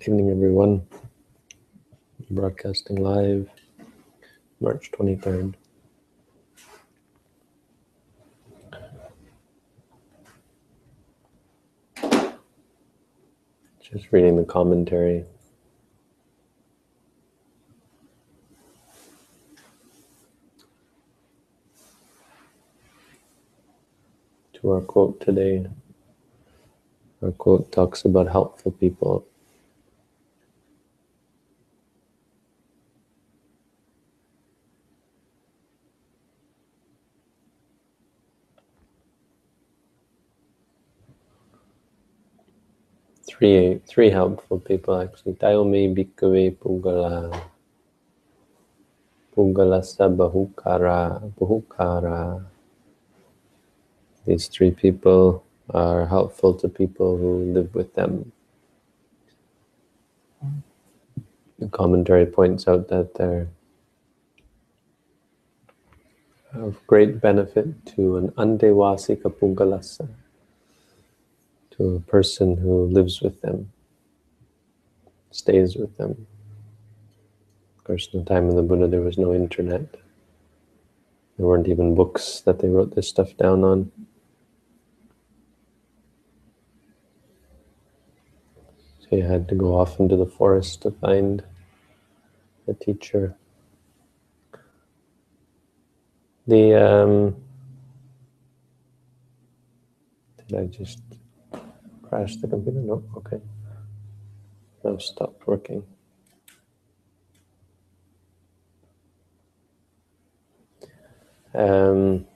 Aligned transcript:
Good 0.00 0.12
evening, 0.12 0.30
everyone. 0.30 0.86
Broadcasting 2.30 2.96
live, 2.96 3.50
March 4.58 4.90
23rd. 4.92 5.54
Just 13.82 14.06
reading 14.10 14.36
the 14.36 14.44
commentary. 14.44 15.26
To 24.54 24.70
our 24.70 24.80
quote 24.80 25.20
today. 25.20 25.66
Our 27.20 27.32
quote 27.32 27.70
talks 27.70 28.06
about 28.06 28.28
helpful 28.28 28.72
people. 28.72 29.26
Three, 43.30 43.80
three 43.86 44.10
helpful 44.10 44.58
people 44.58 44.98
actually. 44.98 45.34
Tayo 45.38 45.62
may 45.62 45.86
bhikkhave 45.86 46.58
pugala. 46.58 47.30
Pugalasa 49.30 50.10
bahukara. 50.10 51.22
Bahukara. 51.38 52.44
These 54.26 54.48
three 54.48 54.72
people 54.72 55.44
are 55.70 56.06
helpful 56.06 56.54
to 56.54 56.68
people 56.68 57.16
who 57.16 57.54
live 57.54 57.72
with 57.72 57.94
them. 57.94 58.32
The 61.60 61.68
commentary 61.68 62.26
points 62.26 62.66
out 62.66 62.88
that 62.88 63.14
they're 63.14 63.46
of 66.54 66.84
great 66.86 67.20
benefit 67.20 67.86
to 67.94 68.16
an 68.16 68.28
andevasika 68.32 69.30
pungalasa, 69.30 70.08
to 71.80 71.96
a 71.96 72.00
person 72.00 72.58
who 72.58 72.84
lives 72.88 73.22
with 73.22 73.40
them, 73.40 73.72
stays 75.30 75.76
with 75.76 75.96
them. 75.96 76.26
Of 77.78 77.84
course, 77.84 78.06
in 78.12 78.20
the 78.20 78.26
time 78.26 78.48
of 78.50 78.54
the 78.54 78.62
Buddha, 78.62 78.86
there 78.86 79.00
was 79.00 79.16
no 79.16 79.32
internet. 79.32 79.94
There 81.38 81.46
weren't 81.46 81.68
even 81.68 81.94
books 81.94 82.40
that 82.40 82.58
they 82.58 82.68
wrote 82.68 82.94
this 82.94 83.08
stuff 83.08 83.34
down 83.38 83.64
on. 83.64 83.90
So 89.00 89.16
you 89.16 89.22
had 89.22 89.48
to 89.48 89.54
go 89.54 89.74
off 89.74 89.98
into 89.98 90.16
the 90.16 90.26
forest 90.26 90.82
to 90.82 90.90
find 90.90 91.42
a 92.68 92.74
teacher. 92.74 93.34
The 96.46 96.74
um, 96.74 97.36
did 100.46 100.58
I 100.58 100.66
just 100.66 101.00
crash 102.10 102.36
the 102.36 102.48
computer? 102.48 102.80
No, 102.80 103.04
okay. 103.16 103.40
Now 104.82 104.98
stopped 104.98 105.46
working. 105.46 105.84
Um, 111.54 112.26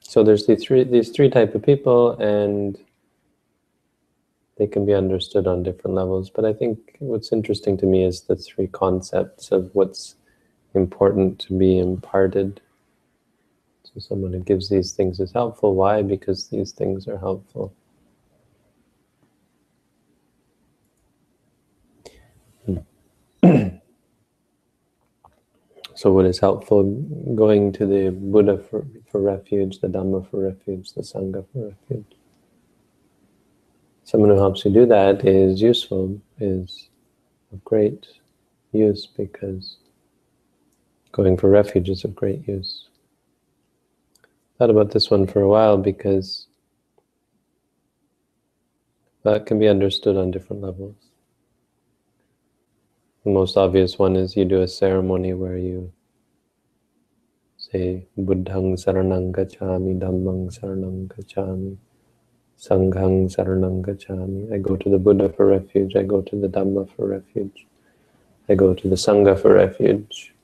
so 0.00 0.24
there's 0.24 0.46
these 0.46 0.64
three 0.64 0.82
these 0.84 1.10
three 1.10 1.30
type 1.30 1.54
of 1.54 1.62
people, 1.62 2.12
and 2.18 2.76
they 4.56 4.66
can 4.66 4.84
be 4.84 4.94
understood 4.94 5.46
on 5.46 5.62
different 5.62 5.94
levels. 5.94 6.30
But 6.30 6.44
I 6.44 6.52
think 6.52 6.96
what's 6.98 7.32
interesting 7.32 7.76
to 7.78 7.86
me 7.86 8.04
is 8.04 8.22
the 8.22 8.36
three 8.36 8.66
concepts 8.66 9.52
of 9.52 9.70
what's 9.74 10.16
important 10.74 11.38
to 11.40 11.56
be 11.56 11.78
imparted. 11.78 12.60
So 13.84 14.00
someone 14.00 14.32
who 14.32 14.40
gives 14.40 14.68
these 14.68 14.92
things 14.92 15.20
is 15.20 15.32
helpful. 15.32 15.76
Why? 15.76 16.02
Because 16.02 16.48
these 16.48 16.72
things 16.72 17.06
are 17.06 17.18
helpful. 17.18 17.72
So 26.04 26.12
what 26.12 26.26
is 26.26 26.38
helpful? 26.38 26.84
Going 27.34 27.72
to 27.72 27.86
the 27.86 28.10
Buddha 28.10 28.58
for, 28.58 28.86
for 29.10 29.20
refuge, 29.20 29.80
the 29.80 29.88
Dhamma 29.88 30.30
for 30.30 30.44
refuge, 30.48 30.92
the 30.92 31.02
Sangha 31.02 31.44
for 31.52 31.68
refuge 31.68 32.14
someone 34.04 34.30
who 34.30 34.36
helps 34.36 34.64
you 34.64 34.70
do 34.70 34.86
that 34.86 35.24
is 35.24 35.60
useful, 35.60 36.20
is 36.38 36.88
of 37.52 37.64
great 37.64 38.06
use 38.72 39.06
because 39.06 39.76
going 41.12 41.36
for 41.36 41.48
refuge 41.48 41.88
is 41.88 42.04
of 42.04 42.14
great 42.14 42.46
use. 42.46 42.88
Thought 44.58 44.70
about 44.70 44.92
this 44.92 45.10
one 45.10 45.26
for 45.26 45.40
a 45.40 45.48
while 45.48 45.78
because 45.78 46.46
that 49.24 49.46
can 49.46 49.58
be 49.58 49.68
understood 49.68 50.16
on 50.16 50.30
different 50.30 50.62
levels. 50.62 50.94
The 53.24 53.30
most 53.30 53.56
obvious 53.56 53.98
one 53.98 54.16
is 54.16 54.36
you 54.36 54.44
do 54.44 54.60
a 54.60 54.68
ceremony 54.68 55.32
where 55.32 55.56
you 55.56 55.90
say 57.56 58.06
Buddhang 58.18 58.76
Saranang 58.76 59.32
Gacchami, 59.32 59.98
Dhammang 59.98 60.52
Saranang 60.52 61.08
Gacchami, 61.08 61.78
Sanghang 62.60 63.34
Saranang 63.34 63.82
Gacchami. 63.82 64.52
I 64.52 64.58
go 64.58 64.76
to 64.76 64.90
the 64.90 64.98
Buddha 64.98 65.32
for 65.32 65.46
refuge. 65.46 65.96
I 65.96 66.02
go 66.02 66.20
to 66.20 66.36
the 66.36 66.48
Dhamma 66.48 66.86
for 66.94 67.08
refuge. 67.08 67.66
I 68.50 68.56
go 68.56 68.74
to 68.74 68.88
the 68.88 68.96
Sangha 68.96 69.40
for 69.40 69.54
refuge. 69.54 70.34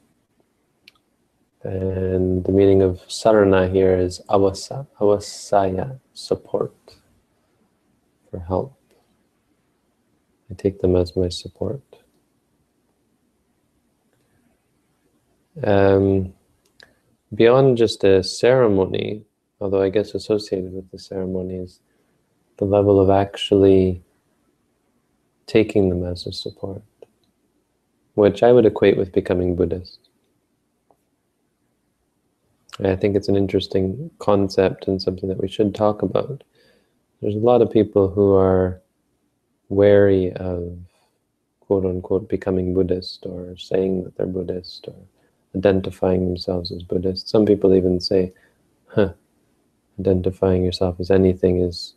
And 1.63 2.43
the 2.45 2.53
meaning 2.53 2.81
of 2.81 3.03
sarana 3.09 3.71
here 3.71 3.95
is 3.95 4.23
avasa, 4.31 4.87
avasaya, 4.99 6.01
support, 6.15 6.75
for 8.31 8.39
help. 8.39 8.75
I 10.51 10.55
take 10.55 10.81
them 10.81 10.97
as 10.97 11.15
my 11.15 11.29
support. 11.29 11.83
Um, 15.63 16.33
beyond 17.35 17.77
just 17.77 18.05
a 18.05 18.23
ceremony, 18.23 19.25
although 19.61 19.83
I 19.83 19.91
guess 19.91 20.15
associated 20.15 20.73
with 20.73 20.91
the 20.91 20.99
ceremony 20.99 21.57
is 21.57 21.81
the 22.57 22.65
level 22.65 23.01
of 23.01 23.11
actually 23.11 24.03
taking 25.47 25.89
them 25.89 26.05
as 26.05 26.27
a 26.27 26.33
support, 26.33 26.83
which 28.15 28.43
I 28.43 28.53
would 28.53 28.67
equate 28.67 28.97
with 28.97 29.13
becoming 29.13 29.57
Buddhist. 29.57 29.99
I 32.83 32.97
think 32.97 33.15
it's 33.15 33.29
an 33.29 33.37
interesting 33.37 34.11
concept 34.19 34.89
and 34.89 35.03
something 35.03 35.29
that 35.29 35.41
we 35.41 35.49
should 35.49 35.75
talk 35.75 36.03
about. 36.03 36.45
There's 37.21 37.35
a 37.35 37.39
lot 37.39 37.61
of 37.61 37.71
people 37.71 38.09
who 38.09 38.35
are 38.35 38.81
wary 39.69 40.33
of 40.33 40.79
quote 41.61 41.85
unquote 41.85 42.29
becoming 42.29 42.73
Buddhist 42.73 43.27
or 43.27 43.57
saying 43.57 44.05
that 44.05 44.17
they're 44.17 44.27
Buddhist 44.27 44.89
or 44.89 44.95
identifying 45.57 46.27
themselves 46.27 46.73
as 46.73 46.83
Buddhist. 46.83 47.29
Some 47.29 47.45
people 47.45 47.75
even 47.75 48.01
say, 48.01 48.33
huh, 48.87 49.13
identifying 49.99 50.65
yourself 50.65 51.01
as 51.01 51.11
anything 51.11 51.61
is 51.61 51.95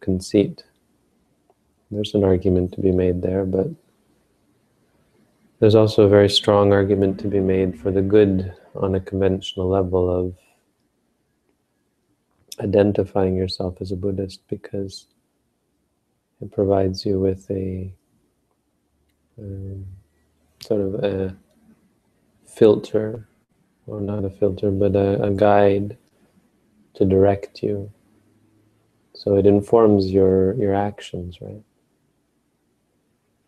conceit. 0.00 0.64
There's 1.90 2.14
an 2.14 2.24
argument 2.24 2.72
to 2.72 2.80
be 2.80 2.92
made 2.92 3.22
there, 3.22 3.44
but 3.44 3.68
there's 5.60 5.74
also 5.74 6.04
a 6.04 6.08
very 6.08 6.28
strong 6.28 6.72
argument 6.72 7.20
to 7.20 7.28
be 7.28 7.40
made 7.40 7.78
for 7.78 7.90
the 7.90 8.02
good 8.02 8.52
on 8.74 8.94
a 8.94 9.00
conventional 9.00 9.68
level 9.68 10.10
of 10.10 10.34
identifying 12.60 13.36
yourself 13.36 13.80
as 13.80 13.92
a 13.92 13.96
Buddhist 13.96 14.40
because 14.48 15.06
it 16.40 16.52
provides 16.52 17.06
you 17.06 17.20
with 17.20 17.50
a 17.50 17.92
um, 19.38 19.86
sort 20.60 20.80
of 20.80 20.94
a 20.94 21.36
filter, 22.56 23.26
or 23.86 24.00
not 24.00 24.24
a 24.24 24.30
filter, 24.30 24.70
but 24.70 24.94
a, 24.96 25.22
a 25.22 25.30
guide 25.30 25.96
to 26.94 27.04
direct 27.04 27.62
you 27.62 27.90
so 29.14 29.36
it 29.36 29.46
informs 29.46 30.10
your, 30.10 30.54
your 30.54 30.74
actions, 30.74 31.40
right? 31.40 31.62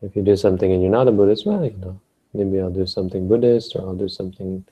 If 0.01 0.15
you 0.15 0.23
do 0.23 0.37
something 0.37 0.73
and 0.73 0.81
you're 0.81 0.91
not 0.91 1.09
a 1.09 1.13
Buddhist, 1.13 1.45
well, 1.45 1.65
you 1.65 1.77
know, 1.79 2.01
maybe 2.33 2.61
I'll 2.61 2.71
do 2.71 2.87
something 2.87 3.27
Buddhist 3.27 3.75
or 3.75 3.83
I'll 3.83 3.95
do 3.95 4.09
something 4.09 4.65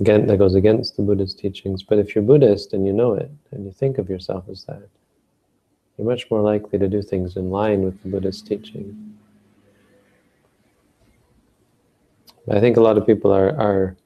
again 0.00 0.26
that 0.26 0.38
goes 0.38 0.54
against 0.54 0.96
the 0.96 1.02
Buddhist 1.02 1.38
teachings. 1.38 1.82
But 1.82 1.98
if 1.98 2.14
you're 2.14 2.24
Buddhist 2.24 2.72
and 2.72 2.86
you 2.86 2.92
know 2.92 3.14
it 3.14 3.30
and 3.52 3.64
you 3.64 3.72
think 3.72 3.98
of 3.98 4.10
yourself 4.10 4.44
as 4.50 4.64
that, 4.64 4.88
you're 5.96 6.06
much 6.06 6.30
more 6.30 6.40
likely 6.40 6.78
to 6.78 6.88
do 6.88 7.02
things 7.02 7.36
in 7.36 7.50
line 7.50 7.82
with 7.82 8.02
the 8.02 8.08
Buddhist 8.08 8.46
teaching. 8.46 9.16
I 12.48 12.60
think 12.60 12.76
a 12.76 12.80
lot 12.82 12.98
of 12.98 13.06
people 13.06 13.32
are, 13.32 13.50
are 13.60 13.96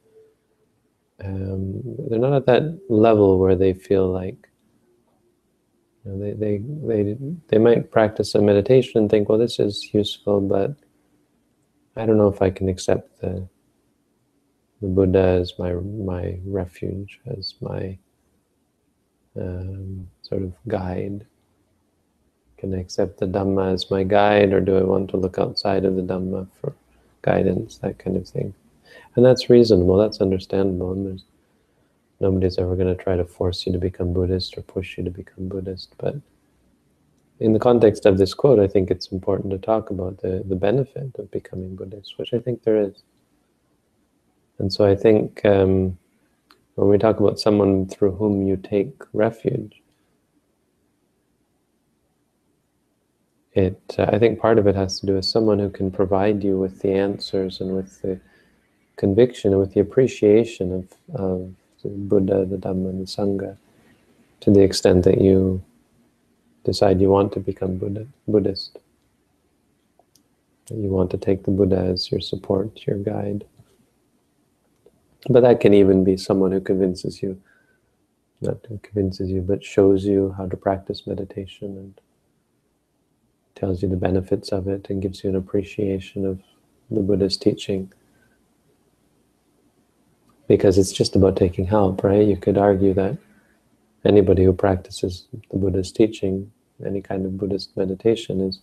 um, 1.24 1.82
they're 2.08 2.18
not 2.18 2.32
at 2.34 2.46
that 2.46 2.80
level 2.88 3.38
where 3.38 3.56
they 3.56 3.72
feel 3.74 4.08
like 4.08 4.48
You 6.04 6.12
know, 6.12 6.18
they, 6.18 6.32
they, 6.32 6.58
they, 6.58 7.16
they 7.48 7.58
might 7.58 7.90
practice 7.90 8.34
a 8.34 8.42
meditation 8.42 9.00
and 9.00 9.10
think, 9.10 9.28
well, 9.28 9.38
this 9.38 9.58
is 9.58 9.94
useful, 9.94 10.40
but 10.40 10.76
I 11.96 12.06
don't 12.06 12.18
know 12.18 12.28
if 12.28 12.42
I 12.42 12.50
can 12.50 12.68
accept 12.68 13.20
the, 13.20 13.48
the 14.82 14.88
Buddha 14.88 15.38
as 15.40 15.54
my, 15.58 15.72
my 15.72 16.38
refuge, 16.44 17.20
as 17.26 17.54
my 17.60 17.98
um, 19.40 20.08
sort 20.22 20.42
of 20.42 20.52
guide. 20.68 21.26
Can 22.58 22.74
I 22.74 22.80
accept 22.80 23.18
the 23.18 23.26
Dhamma 23.26 23.72
as 23.72 23.90
my 23.90 24.04
guide, 24.04 24.52
or 24.52 24.60
do 24.60 24.76
I 24.76 24.82
want 24.82 25.10
to 25.10 25.16
look 25.16 25.38
outside 25.38 25.84
of 25.84 25.96
the 25.96 26.02
Dhamma 26.02 26.48
for 26.60 26.74
guidance, 27.24 27.78
that 27.78 27.98
kind 27.98 28.16
of 28.16 28.28
thing? 28.28 28.54
And 29.16 29.24
that's 29.24 29.50
reasonable, 29.50 29.96
that's 29.96 30.20
understandable, 30.20 30.92
and 30.92 31.06
there's 31.06 31.24
nobody's 32.20 32.58
ever 32.58 32.76
going 32.76 32.94
to 32.96 33.02
try 33.02 33.16
to 33.16 33.24
force 33.24 33.66
you 33.66 33.72
to 33.72 33.78
become 33.78 34.12
Buddhist 34.12 34.56
or 34.56 34.62
push 34.62 34.96
you 34.96 35.04
to 35.04 35.10
become 35.10 35.48
Buddhist. 35.48 35.94
But 35.98 36.16
in 37.40 37.52
the 37.52 37.58
context 37.58 38.06
of 38.06 38.18
this 38.18 38.34
quote, 38.34 38.60
I 38.60 38.68
think 38.68 38.90
it's 38.90 39.08
important 39.08 39.50
to 39.50 39.58
talk 39.58 39.90
about 39.90 40.20
the, 40.22 40.42
the 40.46 40.56
benefit 40.56 41.10
of 41.18 41.30
becoming 41.30 41.76
Buddhist, 41.76 42.18
which 42.18 42.32
I 42.32 42.38
think 42.38 42.62
there 42.62 42.80
is. 42.80 43.02
And 44.58 44.72
so 44.72 44.84
I 44.84 44.94
think 44.94 45.44
um, 45.44 45.98
when 46.76 46.88
we 46.88 46.98
talk 46.98 47.20
about 47.20 47.40
someone 47.40 47.88
through 47.88 48.12
whom 48.12 48.46
you 48.46 48.56
take 48.56 48.94
refuge, 49.12 49.82
it 53.54 53.96
uh, 53.98 54.10
I 54.12 54.18
think 54.18 54.40
part 54.40 54.58
of 54.58 54.66
it 54.66 54.74
has 54.74 55.00
to 55.00 55.06
do 55.06 55.14
with 55.14 55.24
someone 55.24 55.58
who 55.58 55.70
can 55.70 55.90
provide 55.90 56.42
you 56.42 56.58
with 56.58 56.80
the 56.80 56.92
answers 56.92 57.60
and 57.60 57.74
with 57.74 58.02
the 58.02 58.20
conviction 58.96 59.52
and 59.52 59.60
with 59.60 59.74
the 59.74 59.80
appreciation 59.80 60.72
of, 60.72 61.20
of 61.20 61.54
the 61.82 61.88
Buddha, 61.88 62.44
the 62.44 62.56
Dhamma, 62.56 62.90
and 62.90 63.06
the 63.06 63.10
Sangha 63.10 63.56
to 64.40 64.50
the 64.50 64.62
extent 64.62 65.04
that 65.04 65.20
you 65.20 65.62
decide 66.64 67.00
you 67.00 67.10
want 67.10 67.32
to 67.32 67.40
become 67.40 67.76
Buddha, 67.76 68.06
Buddhist. 68.26 68.78
You 70.70 70.88
want 70.88 71.10
to 71.10 71.18
take 71.18 71.44
the 71.44 71.50
Buddha 71.50 71.76
as 71.76 72.10
your 72.10 72.20
support, 72.20 72.86
your 72.86 72.98
guide. 72.98 73.44
But 75.28 75.40
that 75.40 75.60
can 75.60 75.74
even 75.74 76.04
be 76.04 76.16
someone 76.16 76.52
who 76.52 76.60
convinces 76.60 77.22
you, 77.22 77.40
not 78.40 78.58
convinces 78.82 79.30
you, 79.30 79.40
but 79.42 79.64
shows 79.64 80.04
you 80.04 80.34
how 80.36 80.46
to 80.46 80.56
practice 80.56 81.06
meditation 81.06 81.76
and 81.76 82.00
tells 83.64 83.82
you 83.82 83.88
the 83.88 83.96
benefits 83.96 84.50
of 84.52 84.68
it 84.68 84.90
and 84.90 85.00
gives 85.00 85.24
you 85.24 85.30
an 85.30 85.36
appreciation 85.36 86.26
of 86.26 86.38
the 86.90 87.00
Buddha's 87.00 87.38
teaching. 87.38 87.90
Because 90.46 90.76
it's 90.76 90.92
just 90.92 91.16
about 91.16 91.36
taking 91.36 91.64
help, 91.64 92.04
right? 92.04 92.28
You 92.28 92.36
could 92.36 92.58
argue 92.58 92.92
that 92.92 93.16
anybody 94.04 94.44
who 94.44 94.52
practices 94.52 95.26
the 95.50 95.56
Buddha's 95.56 95.90
teaching, 95.90 96.52
any 96.84 97.00
kind 97.00 97.24
of 97.24 97.38
Buddhist 97.38 97.74
meditation, 97.74 98.42
is 98.42 98.60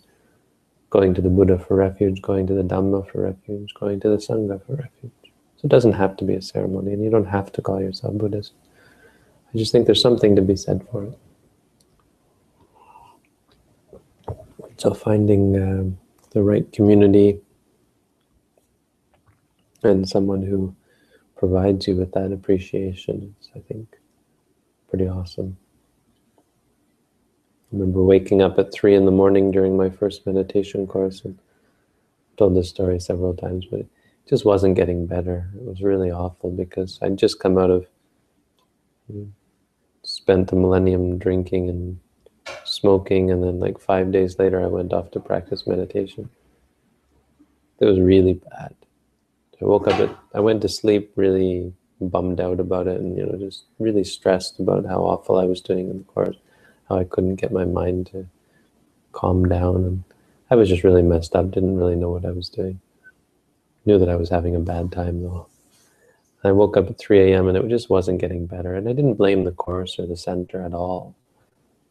going 0.91 1.15
to 1.15 1.21
the 1.21 1.29
Buddha 1.29 1.57
for 1.57 1.75
refuge, 1.75 2.21
going 2.21 2.45
to 2.45 2.53
the 2.53 2.61
Dhamma 2.61 3.09
for 3.09 3.23
refuge, 3.23 3.73
going 3.73 3.99
to 4.01 4.09
the 4.09 4.17
Sangha 4.17 4.63
for 4.63 4.73
refuge. 4.73 5.11
So 5.55 5.65
it 5.65 5.69
doesn't 5.69 5.93
have 5.93 6.15
to 6.17 6.25
be 6.25 6.35
a 6.35 6.41
ceremony, 6.43 6.93
and 6.93 7.03
you 7.03 7.09
don't 7.09 7.25
have 7.25 7.51
to 7.53 7.61
call 7.63 7.81
yourself 7.81 8.13
Buddhist. 8.19 8.53
I 9.51 9.57
just 9.57 9.71
think 9.71 9.87
there's 9.87 10.01
something 10.01 10.35
to 10.35 10.43
be 10.43 10.55
said 10.55 10.85
for 10.91 11.05
it. 11.05 11.17
So 14.81 14.95
finding 14.95 15.55
uh, 15.55 15.83
the 16.31 16.41
right 16.41 16.65
community 16.71 17.39
and 19.83 20.09
someone 20.09 20.41
who 20.41 20.75
provides 21.35 21.87
you 21.87 21.95
with 21.97 22.11
that 22.13 22.31
appreciation 22.31 23.35
is, 23.39 23.49
I 23.55 23.59
think, 23.59 23.99
pretty 24.89 25.07
awesome. 25.07 25.55
I 26.39 26.41
remember 27.73 28.01
waking 28.01 28.41
up 28.41 28.57
at 28.57 28.73
three 28.73 28.95
in 28.95 29.05
the 29.05 29.11
morning 29.11 29.51
during 29.51 29.77
my 29.77 29.91
first 29.91 30.25
meditation 30.25 30.87
course 30.87 31.21
and 31.25 31.37
told 32.37 32.55
this 32.55 32.69
story 32.69 32.99
several 32.99 33.35
times, 33.35 33.67
but 33.69 33.81
it 33.81 33.87
just 34.27 34.45
wasn't 34.45 34.77
getting 34.77 35.05
better. 35.05 35.47
It 35.57 35.63
was 35.63 35.83
really 35.83 36.09
awful 36.09 36.49
because 36.49 36.97
I'd 37.03 37.17
just 37.17 37.39
come 37.39 37.59
out 37.59 37.69
of 37.69 37.85
spent 40.01 40.47
the 40.47 40.55
millennium 40.55 41.19
drinking 41.19 41.69
and 41.69 41.99
smoking, 42.65 43.31
and 43.31 43.43
then 43.43 43.59
like 43.59 43.79
five 43.79 44.11
days 44.11 44.39
later, 44.39 44.61
I 44.61 44.67
went 44.67 44.93
off 44.93 45.11
to 45.11 45.19
practice 45.19 45.67
meditation. 45.67 46.29
It 47.79 47.85
was 47.85 47.99
really 47.99 48.33
bad. 48.33 48.75
I 49.61 49.65
woke 49.65 49.87
up 49.87 49.99
at, 49.99 50.15
I 50.33 50.39
went 50.39 50.61
to 50.63 50.69
sleep 50.69 51.11
really 51.15 51.71
bummed 51.99 52.39
out 52.39 52.59
about 52.59 52.87
it, 52.87 52.99
and 52.99 53.15
you 53.17 53.25
know, 53.25 53.37
just 53.37 53.65
really 53.79 54.03
stressed 54.03 54.59
about 54.59 54.85
how 54.85 55.01
awful 55.01 55.37
I 55.37 55.45
was 55.45 55.61
doing 55.61 55.89
in 55.89 55.99
the 55.99 56.03
course, 56.05 56.37
how 56.89 56.97
I 56.97 57.03
couldn't 57.03 57.35
get 57.35 57.51
my 57.51 57.65
mind 57.65 58.07
to 58.07 58.27
calm 59.11 59.47
down, 59.47 59.75
and 59.75 60.03
I 60.49 60.55
was 60.55 60.69
just 60.69 60.83
really 60.83 61.03
messed 61.03 61.35
up. 61.35 61.51
Didn't 61.51 61.77
really 61.77 61.95
know 61.95 62.09
what 62.09 62.25
I 62.25 62.31
was 62.31 62.49
doing. 62.49 62.81
Knew 63.85 63.99
that 63.99 64.09
I 64.09 64.15
was 64.15 64.29
having 64.29 64.55
a 64.55 64.59
bad 64.59 64.91
time 64.91 65.23
though. 65.23 65.47
I 66.43 66.51
woke 66.51 66.75
up 66.75 66.89
at 66.89 66.97
3 66.97 67.31
a.m. 67.31 67.47
and 67.47 67.57
it 67.57 67.67
just 67.69 67.89
wasn't 67.89 68.19
getting 68.19 68.47
better. 68.47 68.73
And 68.73 68.89
I 68.89 68.93
didn't 68.93 69.13
blame 69.13 69.43
the 69.43 69.51
course 69.51 69.99
or 69.99 70.07
the 70.07 70.17
center 70.17 70.63
at 70.63 70.73
all. 70.73 71.15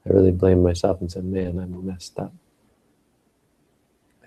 I 0.07 0.13
really 0.13 0.31
blamed 0.31 0.65
myself 0.65 1.01
and 1.01 1.11
said, 1.11 1.25
man, 1.25 1.59
I'm 1.59 1.87
messed 1.87 2.19
up. 2.19 2.33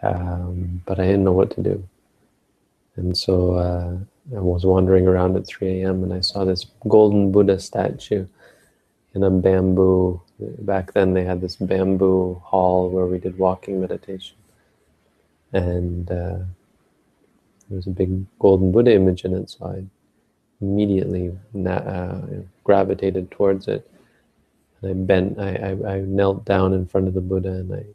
Um, 0.02 0.82
but 0.86 1.00
I 1.00 1.06
didn't 1.06 1.24
know 1.24 1.32
what 1.32 1.52
to 1.52 1.62
do. 1.62 1.88
And 2.96 3.18
so 3.18 3.56
uh, 3.56 3.98
I 4.36 4.40
was 4.40 4.66
wandering 4.66 5.08
around 5.08 5.36
at 5.36 5.48
3 5.48 5.82
a.m. 5.82 6.04
and 6.04 6.14
I 6.14 6.22
saw 6.22 6.46
this 6.46 6.66
golden 6.88 7.32
Buddha 7.32 7.60
statue 7.60 8.28
in 9.16 9.24
a 9.24 9.30
bamboo. 9.32 10.22
Back 10.40 10.94
then 10.94 11.14
they 11.14 11.24
had 11.24 11.42
this 11.42 11.56
bamboo 11.56 12.42
hall 12.44 12.90
where 12.90 13.06
we 13.06 13.18
did 13.20 13.38
walking 13.38 13.82
meditation. 13.82 14.38
And 15.54 16.10
uh, 16.12 16.40
there 17.70 17.78
was 17.78 17.88
a 17.88 17.92
big 17.92 18.26
golden 18.40 18.72
Buddha 18.72 18.94
image 18.94 19.24
in 19.26 19.34
it, 19.34 19.50
so 19.50 19.66
I 19.68 19.84
immediately 20.62 21.38
uh, 21.66 22.22
gravitated 22.64 23.32
towards 23.32 23.68
it. 23.68 23.90
I 24.86 24.94
bent, 24.94 25.40
I, 25.40 25.56
I, 25.56 25.96
I 25.96 26.00
knelt 26.02 26.46
down 26.46 26.74
in 26.74 26.86
front 26.86 27.08
of 27.08 27.14
the 27.14 27.22
Buddha 27.22 27.50
and 27.50 27.74
I 27.74 27.86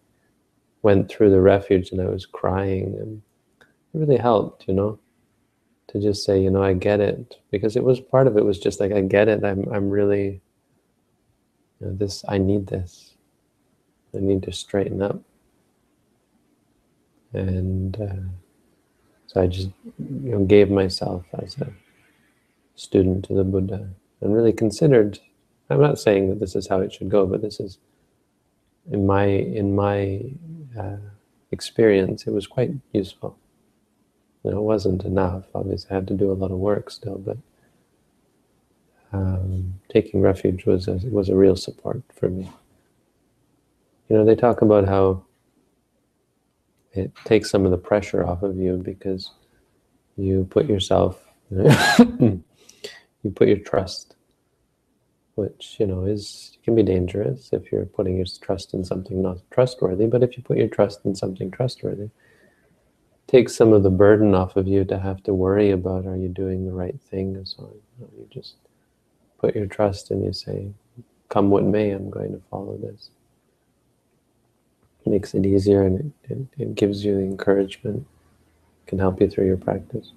went 0.83 1.09
through 1.09 1.31
the 1.31 1.41
refuge 1.41 1.91
and 1.91 2.01
I 2.01 2.07
was 2.07 2.27
crying. 2.27 2.97
And 2.99 3.23
it 3.61 3.99
really 3.99 4.17
helped, 4.17 4.67
you 4.69 4.75
know, 4.75 4.99
to 5.89 6.01
just 6.01 6.25
say, 6.25 6.41
you 6.41 6.51
know, 6.51 6.63
I 6.63 6.75
get 6.75 7.01
it. 7.01 7.37
Because 7.51 7.77
it 7.77 7.85
was 7.85 8.01
part 8.01 8.27
of 8.27 8.37
it 8.37 8.45
was 8.45 8.59
just 8.59 8.81
like, 8.81 8.93
I 8.93 9.01
get 9.03 9.29
it. 9.29 9.45
I'm, 9.45 9.69
I'm 9.73 9.91
really, 9.91 10.41
you 11.81 11.87
know, 11.87 11.95
this, 11.95 12.25
I 12.29 12.39
need 12.39 12.67
this. 12.67 13.15
I 14.15 14.19
need 14.21 14.43
to 14.45 14.53
straighten 14.53 15.03
up. 15.03 15.21
And, 17.33 18.01
uh, 18.01 18.29
so 19.27 19.43
I 19.43 19.47
just 19.47 19.69
you 19.99 20.33
know, 20.33 20.45
gave 20.45 20.71
myself 20.71 21.27
as 21.35 21.57
a 21.61 21.71
student 22.77 23.27
to 23.27 23.35
the 23.35 23.45
Buddha 23.45 23.91
and 24.21 24.35
really 24.35 24.53
considered. 24.53 25.21
I'm 25.71 25.81
not 25.81 25.99
saying 25.99 26.29
that 26.31 26.41
this 26.41 26.57
is 26.57 26.67
how 26.67 26.81
it 26.81 26.93
should 26.93 27.11
go, 27.11 27.27
but 27.27 27.43
this 27.43 27.61
is 27.61 27.79
in 28.91 29.07
my 29.07 29.25
in 29.25 29.75
my 29.75 30.23
uh, 30.79 30.97
experience, 31.51 32.27
it 32.27 32.33
was 32.33 32.47
quite 32.47 32.71
useful. 32.93 33.37
You 34.45 34.53
know, 34.53 34.59
it 34.59 34.63
wasn't 34.63 35.05
enough. 35.05 35.45
Obviously, 35.55 35.91
I 35.91 35.95
had 35.95 36.09
to 36.09 36.15
do 36.15 36.31
a 36.31 36.35
lot 36.35 36.51
of 36.51 36.59
work 36.59 36.91
still, 36.91 37.19
but 37.19 37.37
um, 39.13 39.75
taking 39.89 40.21
refuge 40.21 40.65
was 40.65 40.89
a, 40.89 41.01
was 41.11 41.29
a 41.29 41.35
real 41.35 41.57
support 41.57 42.03
for 42.15 42.29
me. 42.29 42.51
You 44.09 44.17
know, 44.17 44.25
they 44.25 44.37
talk 44.37 44.63
about 44.63 44.87
how 44.87 45.25
it 46.93 47.13
takes 47.25 47.51
some 47.51 47.65
of 47.65 47.71
the 47.71 47.79
pressure 47.79 48.27
off 48.27 48.43
of 48.43 48.57
you 48.57 48.77
because 48.77 49.33
you 50.17 50.47
put 50.51 50.67
yourself 50.67 51.25
you 51.51 52.43
put 53.35 53.49
your 53.49 53.59
trust 53.59 54.17
which 55.39 55.77
you 55.79 55.87
know 55.87 56.05
is 56.05 56.59
can 56.65 56.75
be 56.75 56.83
dangerous 56.83 57.51
if 57.53 57.71
you're 57.71 57.87
putting 57.87 58.17
your 58.17 58.27
trust 58.41 58.75
in 58.75 58.85
something 58.85 59.23
not 59.23 59.39
trustworthy 59.51 60.07
but 60.07 60.23
if 60.23 60.37
you 60.37 60.43
put 60.43 60.59
your 60.59 60.69
trust 60.69 61.05
in 61.05 61.15
something 61.15 61.51
trustworthy 61.51 62.11
take 63.27 63.49
some 63.49 63.73
of 63.73 63.83
the 63.83 63.91
burden 63.91 64.35
off 64.35 64.57
of 64.57 64.67
you 64.67 64.85
to 64.85 64.99
have 64.99 65.23
to 65.23 65.33
worry 65.33 65.71
about 65.71 66.07
are 66.07 66.17
you 66.17 66.29
doing 66.29 66.67
the 66.67 66.73
right 66.73 67.01
thing 67.11 67.37
and 67.37 67.47
so 67.47 67.63
on 67.65 68.09
you, 68.17 68.27
just 68.31 68.57
put 69.39 69.55
your 69.55 69.67
trust 69.67 70.11
and 70.11 70.25
you 70.25 70.33
say 70.33 70.69
come 71.29 71.51
what 71.51 71.65
may 71.65 71.91
i'm 71.91 72.11
going 72.11 72.33
to 72.33 72.43
follow 72.51 72.77
this 72.77 73.11
makes 75.09 75.35
it 75.35 75.47
easier 75.47 75.83
and 75.83 76.13
it, 76.29 76.33
it, 76.33 76.39
it 76.59 76.75
gives 76.75 77.05
you 77.05 77.15
the 77.17 77.23
encouragement, 77.23 78.07
can 78.87 78.99
help 78.99 79.21
you 79.21 79.29
through 79.29 79.47
your 79.47 79.57
practice. 79.57 80.13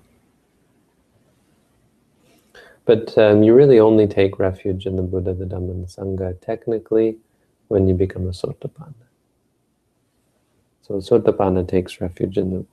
But 2.86 3.18
um, 3.18 3.44
you 3.44 3.54
really 3.54 3.80
only 3.80 4.08
take 4.08 4.40
refuge 4.40 4.86
in 4.86 4.96
the 4.96 5.02
Buddha, 5.04 5.34
the 5.34 5.46
Dhamma, 5.46 5.72
and 5.72 5.84
the 5.84 5.88
Sangha 5.88 6.40
technically 6.42 7.18
when 7.68 7.88
you 7.88 7.94
become 7.94 8.28
a 8.28 8.32
Sotapanna. 8.32 8.94
So 10.82 10.96
Sotapanna 10.96 11.68
takes 11.68 12.02
refuge 12.02 12.38
in 12.38 12.52
the 12.52 12.66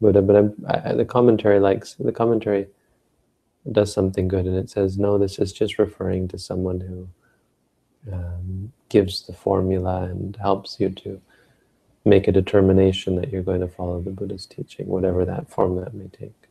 Buddha, 0.00 0.22
but 0.22 0.54
I, 0.68 0.94
the 0.94 1.04
commentary 1.04 1.60
likes 1.60 1.94
the 1.94 2.12
commentary 2.12 2.66
does 3.70 3.92
something 3.92 4.28
good, 4.28 4.46
and 4.46 4.56
it 4.56 4.70
says 4.70 4.98
no, 4.98 5.18
this 5.18 5.38
is 5.38 5.52
just 5.52 5.78
referring 5.78 6.26
to 6.28 6.38
someone 6.38 6.80
who 6.80 7.08
um, 8.12 8.72
gives 8.88 9.26
the 9.26 9.34
formula 9.34 10.04
and 10.04 10.36
helps 10.36 10.80
you 10.80 10.88
to 10.88 11.20
make 12.04 12.26
a 12.26 12.32
determination 12.32 13.16
that 13.16 13.30
you're 13.30 13.42
going 13.42 13.60
to 13.60 13.68
follow 13.68 14.00
the 14.00 14.10
Buddha's 14.10 14.46
teaching, 14.46 14.86
whatever 14.86 15.24
that 15.26 15.50
form 15.50 15.76
that 15.76 15.92
may 15.92 16.08
take. 16.08 16.49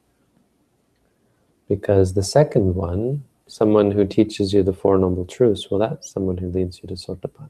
Because 1.69 2.13
the 2.15 2.23
second 2.23 2.75
one, 2.75 3.23
someone 3.47 3.91
who 3.91 4.05
teaches 4.05 4.51
you 4.53 4.63
the 4.63 4.73
Four 4.73 4.97
Noble 4.97 5.25
Truths, 5.25 5.69
well, 5.69 5.79
that's 5.79 6.11
someone 6.11 6.37
who 6.37 6.49
leads 6.49 6.81
you 6.81 6.87
to 6.87 6.95
Sotapanna. 6.95 7.49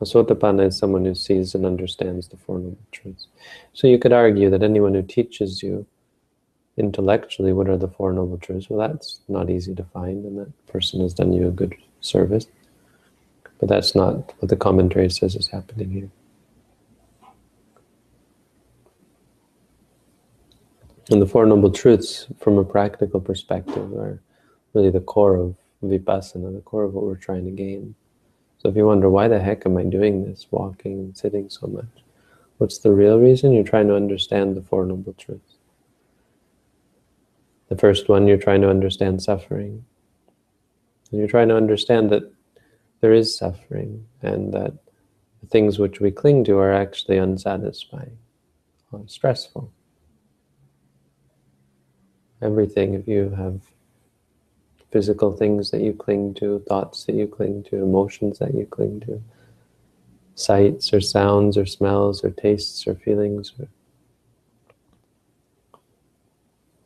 A 0.00 0.04
Sotapanna 0.04 0.66
is 0.66 0.78
someone 0.78 1.04
who 1.04 1.14
sees 1.14 1.54
and 1.54 1.66
understands 1.66 2.28
the 2.28 2.38
Four 2.38 2.58
Noble 2.58 2.78
Truths. 2.90 3.28
So 3.74 3.86
you 3.86 3.98
could 3.98 4.14
argue 4.14 4.48
that 4.48 4.62
anyone 4.62 4.94
who 4.94 5.02
teaches 5.02 5.62
you 5.62 5.86
intellectually 6.78 7.52
what 7.52 7.68
are 7.68 7.76
the 7.76 7.88
Four 7.88 8.14
Noble 8.14 8.38
Truths, 8.38 8.70
well, 8.70 8.88
that's 8.88 9.20
not 9.28 9.50
easy 9.50 9.74
to 9.74 9.84
find, 9.84 10.24
and 10.24 10.38
that 10.38 10.66
person 10.66 11.00
has 11.00 11.12
done 11.12 11.34
you 11.34 11.48
a 11.48 11.50
good 11.50 11.74
service. 12.00 12.46
But 13.58 13.68
that's 13.68 13.94
not 13.94 14.32
what 14.38 14.48
the 14.48 14.56
commentary 14.56 15.10
says 15.10 15.36
is 15.36 15.48
happening 15.48 15.90
here. 15.90 16.10
And 21.10 21.20
the 21.20 21.26
Four 21.26 21.44
Noble 21.44 21.72
Truths, 21.72 22.28
from 22.38 22.56
a 22.56 22.64
practical 22.64 23.20
perspective, 23.20 23.92
are 23.94 24.22
really 24.74 24.90
the 24.90 25.00
core 25.00 25.34
of 25.34 25.56
vipassana, 25.82 26.54
the 26.54 26.60
core 26.60 26.84
of 26.84 26.94
what 26.94 27.04
we're 27.04 27.16
trying 27.16 27.44
to 27.46 27.50
gain. 27.50 27.96
So 28.58 28.68
if 28.68 28.76
you 28.76 28.86
wonder, 28.86 29.10
why 29.10 29.26
the 29.26 29.40
heck 29.40 29.66
am 29.66 29.76
I 29.76 29.82
doing 29.82 30.24
this, 30.24 30.46
walking 30.52 30.92
and 30.92 31.16
sitting 31.16 31.50
so 31.50 31.66
much? 31.66 32.04
What's 32.58 32.78
the 32.78 32.92
real 32.92 33.18
reason? 33.18 33.52
You're 33.52 33.64
trying 33.64 33.88
to 33.88 33.96
understand 33.96 34.56
the 34.56 34.62
Four 34.62 34.84
Noble 34.84 35.14
Truths. 35.14 35.54
The 37.70 37.76
first 37.76 38.08
one, 38.08 38.28
you're 38.28 38.36
trying 38.36 38.60
to 38.60 38.70
understand 38.70 39.20
suffering. 39.20 39.84
And 41.10 41.18
you're 41.18 41.28
trying 41.28 41.48
to 41.48 41.56
understand 41.56 42.10
that 42.10 42.30
there 43.00 43.12
is 43.12 43.36
suffering 43.36 44.06
and 44.22 44.52
that 44.54 44.74
the 45.40 45.46
things 45.48 45.80
which 45.80 45.98
we 45.98 46.12
cling 46.12 46.44
to 46.44 46.58
are 46.58 46.72
actually 46.72 47.18
unsatisfying, 47.18 48.18
stressful. 49.06 49.72
Everything, 52.42 52.94
if 52.94 53.06
you 53.06 53.30
have 53.30 53.60
physical 54.90 55.32
things 55.32 55.70
that 55.70 55.82
you 55.82 55.92
cling 55.92 56.34
to, 56.34 56.58
thoughts 56.68 57.04
that 57.04 57.14
you 57.14 57.26
cling 57.26 57.62
to, 57.64 57.76
emotions 57.76 58.38
that 58.38 58.54
you 58.54 58.66
cling 58.66 59.00
to, 59.00 59.22
sights 60.34 60.92
or 60.92 61.00
sounds 61.00 61.56
or 61.56 61.66
smells 61.66 62.24
or 62.24 62.30
tastes 62.30 62.86
or 62.86 62.94
feelings, 62.94 63.52
or 63.58 63.68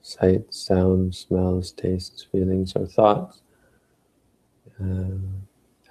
sights, 0.03 0.59
sounds, 0.59 1.19
smells, 1.19 1.73
tastes, 1.73 2.27
feelings, 2.31 2.75
or 2.77 2.87
thoughts. 2.87 3.41
Uh, 4.81 5.19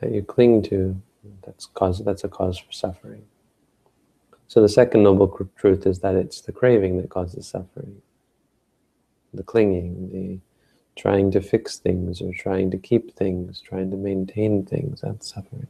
that 0.02 0.12
you 0.12 0.22
cling 0.22 0.62
to, 0.62 1.02
that's 1.46 1.68
cause 1.68 2.04
that's 2.04 2.26
a 2.26 2.28
cause 2.28 2.58
for 2.58 2.72
suffering. 2.72 3.24
So 4.48 4.62
the 4.62 4.70
second 4.70 5.04
noble 5.04 5.50
truth 5.56 5.88
is 5.88 6.00
that 6.00 6.16
it's 6.16 6.42
the 6.42 6.52
craving 6.52 6.98
that 6.98 7.10
causes 7.10 7.48
suffering. 7.48 8.02
The 9.34 9.44
clinging, 9.44 10.10
the 10.12 10.40
trying 10.96 11.32
to 11.32 11.42
fix 11.42 11.78
things 11.78 12.22
or 12.22 12.32
trying 12.34 12.70
to 12.72 12.78
keep 12.78 13.16
things, 13.16 13.62
trying 13.62 13.90
to 13.92 13.98
maintain 13.98 14.64
things, 14.66 15.02
that's 15.02 15.34
suffering. 15.34 15.68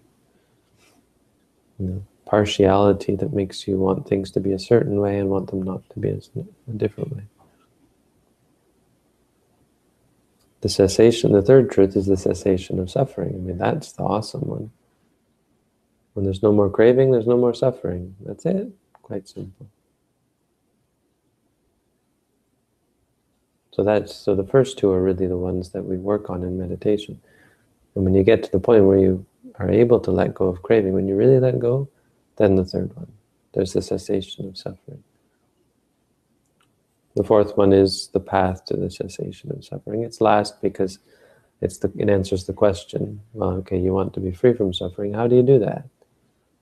You 1.80 1.88
know, 1.88 2.04
partiality 2.26 3.16
that 3.16 3.34
makes 3.34 3.68
you 3.68 3.78
want 3.78 4.08
things 4.08 4.32
to 4.32 4.40
be 4.40 4.52
a 4.52 4.60
certain 4.60 5.00
way 5.00 5.18
and 5.18 5.30
want 5.30 5.50
them 5.50 5.62
not 5.62 5.90
to 5.92 6.00
be 6.00 6.10
a 6.10 6.72
different 6.72 7.16
way. 7.16 7.24
the 10.64 10.70
cessation, 10.70 11.34
the 11.34 11.42
third 11.42 11.70
truth 11.70 11.98
is 11.98 12.06
the 12.06 12.16
cessation 12.16 12.80
of 12.80 12.90
suffering. 12.90 13.36
I 13.36 13.38
mean, 13.38 13.58
that's 13.58 13.92
the 13.92 14.04
awesome 14.04 14.48
one. 14.48 14.72
When 16.14 16.24
there's 16.24 16.42
no 16.42 16.54
more 16.54 16.70
craving, 16.70 17.12
there's 17.12 17.28
no 17.28 17.38
more 17.38 17.54
suffering. 17.54 18.16
That's 18.26 18.46
it. 18.46 18.70
Quite 19.02 19.28
simple. 19.28 19.68
So 23.74 23.84
that's 23.84 24.16
so 24.16 24.36
the 24.36 24.44
first 24.46 24.78
two 24.78 24.92
are 24.92 25.02
really 25.02 25.26
the 25.26 25.38
ones 25.38 25.70
that 25.72 25.84
we 25.84 25.98
work 25.98 26.30
on 26.30 26.44
in 26.44 26.60
meditation. 26.60 27.20
And 27.96 28.06
when 28.06 28.14
you 28.14 28.24
get 28.24 28.44
to 28.44 28.52
the 28.52 28.60
point 28.60 28.86
where 28.86 29.00
you 29.00 29.26
are 29.56 29.70
able 29.70 30.00
to 30.02 30.12
let 30.12 30.36
go 30.36 30.48
of 30.48 30.62
craving, 30.62 30.94
when 30.94 31.08
you 31.08 31.16
really 31.16 31.40
let 31.40 31.58
go, 31.58 31.90
then 32.38 32.56
the 32.56 32.66
third 32.66 32.96
one. 32.96 33.12
There's 33.54 33.74
the 33.74 33.82
cessation 33.82 34.48
of 34.48 34.58
suffering. 34.58 35.04
The 37.16 37.24
fourth 37.24 37.58
one 37.58 37.74
is 37.74 38.10
the 38.14 38.20
path 38.20 38.66
to 38.66 38.78
the 38.78 38.92
cessation 38.92 39.52
of 39.52 39.66
suffering. 39.66 40.04
It's 40.04 40.22
last 40.22 40.62
because 40.62 41.00
it's 41.60 41.80
the, 41.80 41.92
it 41.98 42.10
answers 42.10 42.46
the 42.46 42.54
question, 42.54 43.22
well, 43.34 43.52
okay, 43.58 43.78
you 43.78 43.94
want 43.94 44.14
to 44.14 44.20
be 44.20 44.32
free 44.32 44.54
from 44.54 44.74
suffering. 44.74 45.14
How 45.14 45.28
do 45.28 45.36
you 45.36 45.44
do 45.44 45.58
that? 45.60 45.88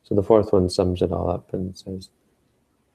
So 0.03 0.15
the 0.15 0.24
fourth 0.24 0.53
one 0.53 0.70
sums 0.70 1.01
it 1.01 1.12
all 1.12 1.30
up 1.30 1.53
and 1.53 1.77
says, 1.77 2.10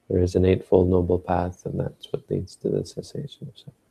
there 0.08 0.22
is 0.22 0.34
an 0.34 0.44
eightfold 0.44 0.88
noble 0.88 1.18
path, 1.18 1.66
and 1.66 1.80
that's 1.80 2.06
what 2.12 2.30
leads 2.30 2.56
to 2.56 2.68
the 2.68 2.84
cessation 2.86 3.48
of 3.48 3.58
suffering. 3.58 3.85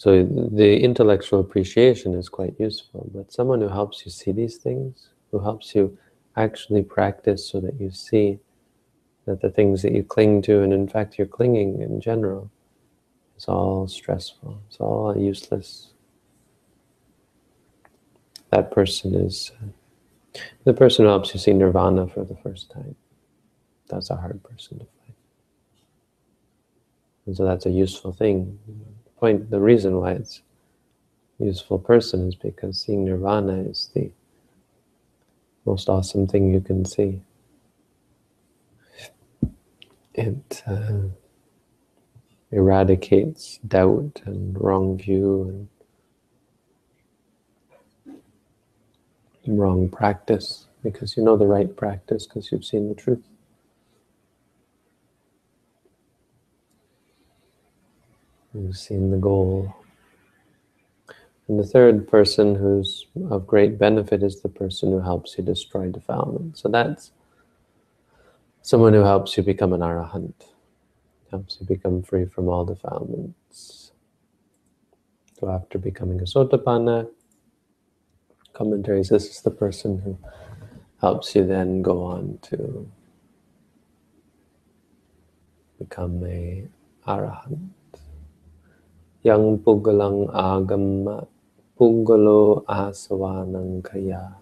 So 0.00 0.24
the 0.24 0.80
intellectual 0.80 1.40
appreciation 1.40 2.14
is 2.14 2.30
quite 2.30 2.58
useful, 2.58 3.10
but 3.14 3.30
someone 3.30 3.60
who 3.60 3.68
helps 3.68 4.06
you 4.06 4.10
see 4.10 4.32
these 4.32 4.56
things, 4.56 5.10
who 5.30 5.40
helps 5.40 5.74
you 5.74 5.98
actually 6.38 6.82
practice 6.82 7.46
so 7.46 7.60
that 7.60 7.78
you 7.78 7.90
see 7.90 8.38
that 9.26 9.42
the 9.42 9.50
things 9.50 9.82
that 9.82 9.92
you 9.92 10.02
cling 10.02 10.40
to, 10.40 10.62
and 10.62 10.72
in 10.72 10.88
fact 10.88 11.18
you're 11.18 11.26
clinging 11.26 11.82
in 11.82 12.00
general, 12.00 12.50
is 13.36 13.44
all 13.44 13.86
stressful, 13.88 14.58
it's 14.70 14.78
all 14.78 15.14
useless. 15.18 15.88
That 18.52 18.70
person 18.70 19.14
is 19.14 19.52
uh, 19.62 20.40
the 20.64 20.72
person 20.72 21.04
who 21.04 21.10
helps 21.10 21.34
you 21.34 21.40
see 21.40 21.52
nirvana 21.52 22.06
for 22.06 22.24
the 22.24 22.36
first 22.36 22.70
time. 22.70 22.96
That's 23.88 24.08
a 24.08 24.16
hard 24.16 24.42
person 24.44 24.78
to 24.78 24.86
find. 24.86 25.14
And 27.26 27.36
so 27.36 27.44
that's 27.44 27.66
a 27.66 27.70
useful 27.70 28.14
thing. 28.14 28.58
Point, 29.20 29.50
the 29.50 29.60
reason 29.60 30.00
why 30.00 30.12
it's 30.12 30.40
useful 31.38 31.78
person 31.78 32.26
is 32.26 32.34
because 32.34 32.80
seeing 32.80 33.04
nirvana 33.04 33.52
is 33.64 33.90
the 33.94 34.10
most 35.66 35.90
awesome 35.90 36.26
thing 36.26 36.52
you 36.54 36.60
can 36.62 36.86
see. 36.86 37.20
It 40.14 40.62
uh, 40.66 41.08
eradicates 42.50 43.58
doubt 43.68 44.22
and 44.24 44.58
wrong 44.58 44.96
view 44.96 45.68
and 49.44 49.60
wrong 49.60 49.90
practice 49.90 50.66
because 50.82 51.14
you 51.16 51.22
know 51.22 51.36
the 51.36 51.46
right 51.46 51.76
practice 51.76 52.26
because 52.26 52.50
you've 52.50 52.64
seen 52.64 52.88
the 52.88 52.94
truth. 52.94 53.22
You've 58.52 58.76
seen 58.76 59.10
the 59.10 59.16
goal. 59.16 59.74
And 61.46 61.58
the 61.58 61.64
third 61.64 62.08
person 62.08 62.54
who's 62.54 63.06
of 63.30 63.46
great 63.46 63.78
benefit 63.78 64.22
is 64.22 64.40
the 64.40 64.48
person 64.48 64.90
who 64.90 65.00
helps 65.00 65.36
you 65.38 65.44
destroy 65.44 65.88
defilement. 65.88 66.58
So 66.58 66.68
that's 66.68 67.12
someone 68.62 68.92
who 68.92 69.00
helps 69.00 69.36
you 69.36 69.42
become 69.42 69.72
an 69.72 69.80
arahant, 69.80 70.34
helps 71.30 71.58
you 71.60 71.66
become 71.66 72.02
free 72.02 72.26
from 72.26 72.48
all 72.48 72.64
defilements. 72.64 73.92
So 75.38 75.48
after 75.48 75.78
becoming 75.78 76.20
a 76.20 76.24
sotapanna, 76.24 77.08
commentaries, 78.52 79.08
this 79.08 79.30
is 79.30 79.40
the 79.42 79.50
person 79.50 79.98
who 79.98 80.18
helps 81.00 81.34
you 81.34 81.46
then 81.46 81.82
go 81.82 82.02
on 82.02 82.38
to 82.42 82.86
become 85.78 86.22
a 86.26 86.68
arahant. 87.06 87.70
Yang 89.20 89.60
pugalang 89.60 90.32
agama 90.32 91.28
Punggalo 91.80 92.60
asawanang 92.68 93.80
kaya. 93.80 94.36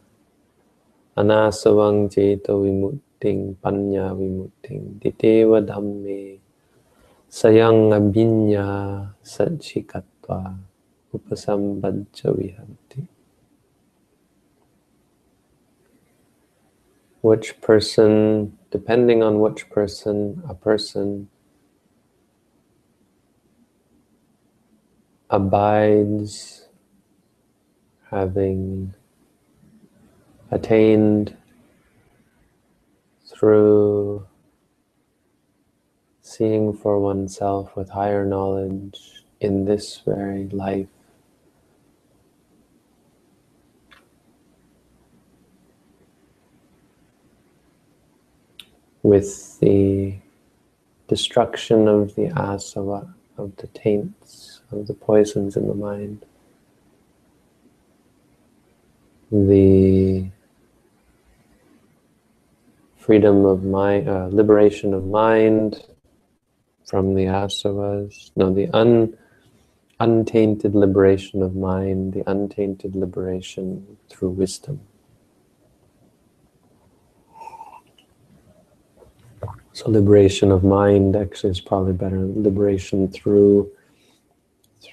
Anasawang 1.15 2.11
ceto 2.11 2.67
vimutting 2.67 3.55
panya 3.63 4.11
vimutting 4.11 4.99
diteva 4.99 5.63
dhamme 5.63 6.43
sayang 7.31 7.95
abinya 7.95 8.67
satchikatva 9.23 10.59
upasambhajja 11.15 12.35
vihanti. 12.35 13.07
Which 17.23 17.63
person, 17.63 18.51
depending 18.75 19.23
on 19.23 19.39
which 19.39 19.71
person, 19.71 20.43
a 20.43 20.59
person 20.59 21.31
abides 25.31 26.69
having 28.11 28.95
attained 30.51 31.37
through 33.27 34.27
seeing 36.23 36.73
for 36.73 36.99
oneself 36.99 37.77
with 37.77 37.91
higher 37.91 38.25
knowledge 38.25 39.25
in 39.41 39.65
this 39.65 40.01
very 40.07 40.49
life. 40.49 40.87
With 49.03 49.59
the 49.61 50.17
destruction 51.07 51.89
of 51.89 52.15
the 52.15 52.29
asava, 52.29 53.15
of 53.37 53.57
the 53.57 53.69
taints, 53.69 54.48
of 54.71 54.87
the 54.87 54.95
poisons 54.95 55.57
in 55.57 55.67
the 55.67 55.75
mind, 55.75 56.25
the 59.31 60.27
freedom 62.97 63.45
of 63.45 63.65
mind, 63.65 64.09
uh, 64.09 64.29
liberation 64.31 64.93
of 64.93 65.07
mind 65.07 65.83
from 66.87 67.15
the 67.15 67.25
asavas, 67.25 68.31
no, 68.37 68.53
the 68.53 68.69
un, 68.69 69.17
untainted 70.01 70.75
liberation 70.75 71.43
of 71.43 71.57
mind, 71.57 72.13
the 72.13 72.31
untainted 72.31 72.95
liberation 72.95 73.97
through 74.09 74.31
wisdom. 74.31 74.81
So 79.73 79.91
liberation 79.91 80.51
of 80.51 80.65
mind 80.65 81.15
actually 81.15 81.51
is 81.51 81.61
probably 81.61 81.93
better. 81.93 82.19
Liberation 82.19 83.09
through 83.09 83.71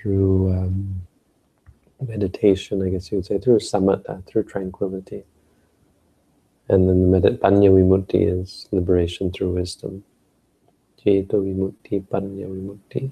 through 0.06 0.54
um, 0.54 1.02
meditation, 2.00 2.84
I 2.84 2.90
guess 2.90 3.12
you 3.12 3.18
would 3.18 3.26
say, 3.26 3.40
through 3.40 3.58
samatha, 3.58 4.24
through 4.28 4.44
tranquility. 4.44 5.24
And 6.70 6.88
then 6.88 7.12
the 7.12 7.20
medit 7.20 7.40
panya 7.40 7.72
vimutti 7.72 8.22
is 8.40 8.68
liberation 8.72 9.32
through 9.32 9.54
wisdom. 9.54 10.04
Ceto 11.04 11.42
vimutti, 11.42 12.04
panya 12.04 12.46
vimutti. 12.46 13.12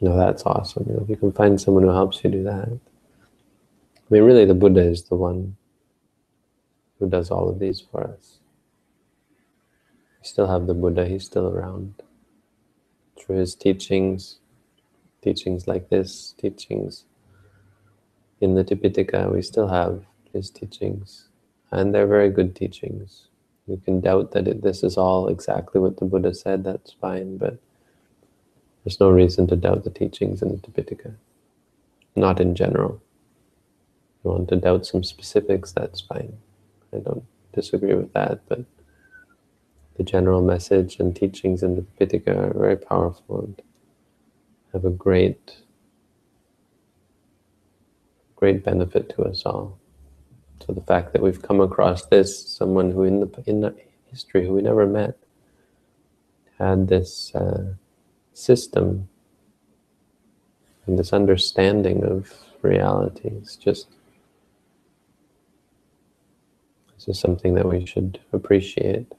Know, 0.00 0.16
that's 0.16 0.44
awesome. 0.44 0.86
You 0.88 0.94
know, 0.94 1.02
if 1.02 1.10
you 1.10 1.16
can 1.16 1.32
find 1.32 1.60
someone 1.60 1.82
who 1.82 1.90
helps 1.90 2.24
you 2.24 2.30
do 2.30 2.44
that. 2.44 2.68
I 2.68 4.08
mean, 4.08 4.22
really, 4.22 4.46
the 4.46 4.54
Buddha 4.54 4.80
is 4.80 5.02
the 5.02 5.16
one 5.16 5.56
who 6.98 7.10
does 7.10 7.30
all 7.30 7.50
of 7.50 7.58
these 7.58 7.82
for 7.82 8.04
us. 8.04 8.38
We 10.22 10.28
still 10.28 10.46
have 10.46 10.66
the 10.66 10.74
Buddha, 10.74 11.06
he's 11.06 11.26
still 11.26 11.48
around. 11.48 12.03
His 13.28 13.54
teachings, 13.54 14.38
teachings 15.22 15.66
like 15.66 15.88
this, 15.88 16.34
teachings 16.36 17.04
in 18.40 18.54
the 18.54 18.64
Tipitaka, 18.64 19.32
we 19.32 19.42
still 19.42 19.68
have 19.68 20.04
his 20.32 20.50
teachings. 20.50 21.28
And 21.70 21.94
they're 21.94 22.06
very 22.06 22.30
good 22.30 22.54
teachings. 22.54 23.28
You 23.66 23.80
can 23.82 24.00
doubt 24.00 24.32
that 24.32 24.46
it, 24.46 24.62
this 24.62 24.82
is 24.82 24.98
all 24.98 25.28
exactly 25.28 25.80
what 25.80 25.96
the 25.96 26.04
Buddha 26.04 26.34
said, 26.34 26.64
that's 26.64 26.92
fine, 26.92 27.38
but 27.38 27.58
there's 28.84 29.00
no 29.00 29.08
reason 29.08 29.46
to 29.46 29.56
doubt 29.56 29.84
the 29.84 29.90
teachings 29.90 30.42
in 30.42 30.50
the 30.50 30.58
Tipitaka. 30.58 31.14
Not 32.14 32.40
in 32.40 32.54
general. 32.54 33.00
If 34.18 34.24
you 34.24 34.30
want 34.32 34.48
to 34.50 34.56
doubt 34.56 34.84
some 34.84 35.02
specifics, 35.02 35.72
that's 35.72 36.02
fine. 36.02 36.36
I 36.92 36.98
don't 36.98 37.24
disagree 37.54 37.94
with 37.94 38.12
that, 38.12 38.40
but 38.48 38.64
the 39.96 40.02
general 40.02 40.42
message 40.42 40.98
and 40.98 41.14
teachings 41.14 41.62
in 41.62 41.76
the 41.76 41.82
Pitaka 41.82 42.36
are 42.36 42.58
very 42.58 42.76
powerful 42.76 43.40
and 43.40 43.62
have 44.72 44.84
a 44.84 44.90
great, 44.90 45.58
great 48.36 48.64
benefit 48.64 49.08
to 49.10 49.22
us 49.22 49.44
all. 49.44 49.78
So 50.66 50.72
the 50.72 50.80
fact 50.80 51.12
that 51.12 51.22
we've 51.22 51.42
come 51.42 51.60
across 51.60 52.06
this, 52.06 52.48
someone 52.48 52.90
who 52.90 53.04
in 53.04 53.20
the 53.20 53.42
in 53.46 53.60
the 53.60 53.74
history 54.10 54.46
who 54.46 54.54
we 54.54 54.62
never 54.62 54.86
met, 54.86 55.16
had 56.58 56.88
this 56.88 57.34
uh, 57.34 57.74
system 58.32 59.08
and 60.86 60.98
this 60.98 61.12
understanding 61.12 62.04
of 62.04 62.32
reality, 62.62 63.28
it's 63.28 63.56
just 63.56 63.88
This 67.06 67.16
is 67.16 67.20
something 67.20 67.52
that 67.54 67.68
we 67.68 67.84
should 67.84 68.18
appreciate. 68.32 69.12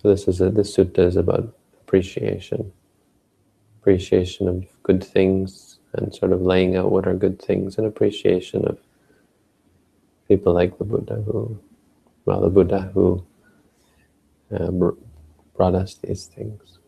So 0.00 0.08
this 0.08 0.26
is 0.28 0.40
a, 0.40 0.48
this 0.48 0.74
sutta 0.74 1.00
is 1.00 1.16
about 1.16 1.54
appreciation, 1.82 2.72
appreciation 3.80 4.48
of 4.48 4.64
good 4.82 5.04
things, 5.04 5.78
and 5.92 6.14
sort 6.14 6.32
of 6.32 6.40
laying 6.40 6.76
out 6.76 6.90
what 6.90 7.06
are 7.06 7.14
good 7.14 7.40
things, 7.40 7.76
and 7.76 7.86
appreciation 7.86 8.66
of 8.66 8.78
people 10.26 10.54
like 10.54 10.78
the 10.78 10.84
Buddha 10.84 11.16
who, 11.26 11.58
well, 12.24 12.40
the 12.40 12.48
Buddha 12.48 12.90
who 12.94 13.22
uh, 14.56 14.70
brought 15.54 15.74
us 15.74 15.96
these 15.96 16.26
things. 16.26 16.78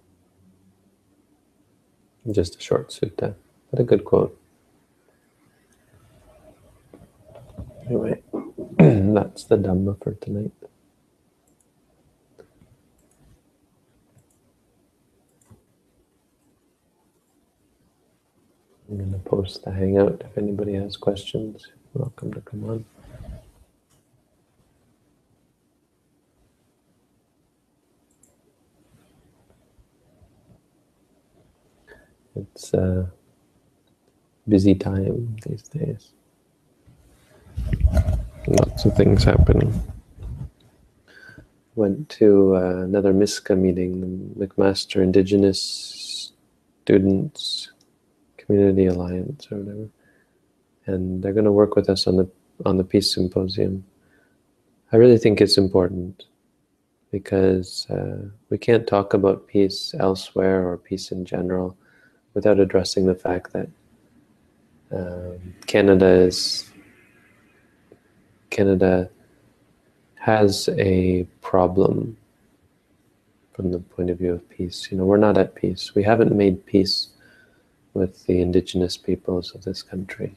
Just 2.31 2.57
a 2.57 2.61
short 2.61 2.89
sutta, 2.91 3.35
but 3.71 3.81
a 3.81 3.85
good 3.85 4.07
quote. 4.07 4.39
Anyway, 7.85 8.23
that's 8.79 9.45
the 9.45 9.59
Dhamma 9.59 10.03
for 10.03 10.15
tonight. 10.15 10.62
I'm 18.93 18.99
going 18.99 19.13
to 19.13 19.19
post 19.21 19.65
the 19.65 19.71
Hangout. 19.71 20.23
If 20.23 20.37
anybody 20.37 20.75
has 20.75 20.99
questions, 20.99 21.67
welcome 21.95 22.31
to 22.35 22.43
come 22.43 22.69
on. 22.69 22.85
It's 32.37 32.75
a 32.75 33.11
busy 34.47 34.75
time 34.75 35.39
these 35.47 35.63
days. 35.63 36.11
Lots 38.47 38.85
of 38.85 38.95
things 38.95 39.25
happening. 39.25 39.73
Went 41.77 42.11
to 42.11 42.57
uh, 42.57 42.83
another 42.83 43.15
MISCA 43.15 43.57
meeting, 43.57 44.35
the 44.37 44.47
McMaster 44.47 45.03
Indigenous 45.03 46.33
Students 46.83 47.73
Community 48.53 48.85
Alliance 48.85 49.49
or 49.51 49.57
whatever. 49.57 49.89
And 50.85 51.23
they're 51.23 51.33
going 51.33 51.47
to 51.47 51.53
work 51.53 51.75
with 51.75 51.89
us 51.89 52.07
on 52.07 52.17
the 52.17 52.29
on 52.67 52.77
the 52.77 52.85
Peace 52.85 53.13
Symposium. 53.15 53.85
I 54.93 54.97
really 54.97 55.17
think 55.17 55.41
it's 55.41 55.57
important 55.57 56.25
because 57.11 57.87
uh, 57.89 58.29
we 58.51 58.59
can't 58.59 58.87
talk 58.87 59.15
about 59.15 59.47
peace 59.47 59.95
elsewhere 59.99 60.69
or 60.69 60.77
peace 60.77 61.13
in 61.13 61.25
general 61.25 61.77
without 62.35 62.61
addressing 62.61 63.07
the 63.07 63.15
fact 63.15 63.55
that 63.55 63.69
um, 64.91 65.55
Canada 65.67 66.07
is 66.07 66.71
Canada 68.51 69.09
has 70.17 70.69
a 70.77 71.25
problem 71.41 72.19
from 73.55 73.73
the 73.73 73.79
point 73.79 74.11
of 74.11 74.19
view 74.19 74.33
of 74.35 74.49
peace. 74.51 74.89
You 74.91 74.99
know, 74.99 75.05
we're 75.05 75.17
not 75.17 75.39
at 75.39 75.55
peace. 75.55 75.95
We 75.95 76.03
haven't 76.03 76.37
made 76.37 76.67
peace 76.67 77.09
with 77.95 78.27
the 78.27 78.41
indigenous 78.41 78.97
peoples 78.97 79.55
of 79.55 79.65
this 79.65 79.83
country. 79.83 80.35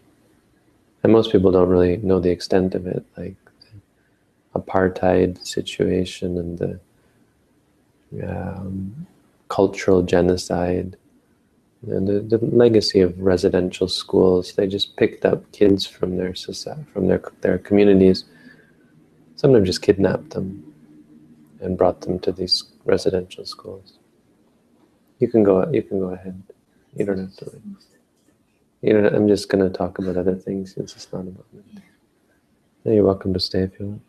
And 1.04 1.14
most 1.14 1.32
people 1.32 1.52
don't 1.52 1.70
really 1.70 1.98
know 1.98 2.20
the 2.20 2.32
extent 2.32 2.76
of 2.76 2.88
it, 2.88 3.06
like 3.16 3.36
the 3.62 4.60
apartheid 4.60 5.46
situation 5.46 6.38
and 6.38 6.58
the 6.58 6.80
um, 8.28 9.08
cultural 9.50 10.02
genocide 10.02 10.98
and 11.88 12.08
the, 12.08 12.20
the 12.38 12.44
legacy 12.46 13.02
of 13.02 13.20
residential 13.20 13.88
schools. 13.88 14.54
They 14.54 14.68
just 14.68 14.96
picked 14.98 15.26
up 15.26 15.52
kids 15.52 15.86
from 15.86 16.18
their 16.18 16.34
society, 16.34 16.86
from 16.94 17.08
their 17.08 17.22
their 17.42 17.58
communities. 17.60 18.26
Some 19.36 19.52
of 19.52 19.56
them 19.56 19.66
just 19.66 19.82
kidnapped 19.82 20.32
them 20.32 20.74
and 21.62 21.78
brought 21.78 22.02
them 22.02 22.20
to 22.20 22.32
these 22.32 22.64
residential 22.86 23.46
schools. 23.46 24.00
You 25.20 25.28
can 25.28 25.44
go. 25.44 25.70
You 25.72 25.84
can 25.84 26.00
go 26.00 26.10
ahead. 26.10 26.42
You 26.96 27.06
don't 27.06 27.20
have 27.20 27.36
to. 27.38 27.62
You 28.82 29.02
know, 29.02 29.10
I'm 29.10 29.28
just 29.28 29.50
going 29.50 29.64
to 29.64 29.76
talk 29.76 30.00
about 30.00 30.18
other 30.18 30.36
things 30.36 30.76
since 30.76 30.96
it's 30.96 31.12
not 31.12 31.22
about 31.22 31.46
me. 31.54 31.82
You're 32.86 33.04
welcome 33.04 33.34
to 33.34 33.40
stay 33.40 33.62
if 33.62 33.80
you 33.80 33.88
want. 33.88 34.02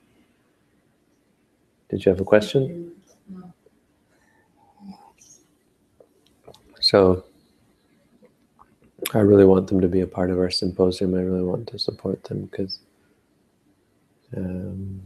Did 1.88 2.04
you 2.04 2.10
have 2.10 2.20
a 2.20 2.24
question? 2.24 2.92
So 6.80 7.24
I 9.14 9.18
really 9.18 9.44
want 9.44 9.66
them 9.68 9.80
to 9.80 9.88
be 9.88 10.00
a 10.00 10.06
part 10.06 10.30
of 10.30 10.38
our 10.38 10.50
symposium. 10.50 11.14
I 11.14 11.20
really 11.20 11.42
want 11.42 11.68
to 11.68 11.78
support 11.78 12.22
them 12.24 12.46
because 12.46 12.80
um, 14.36 15.02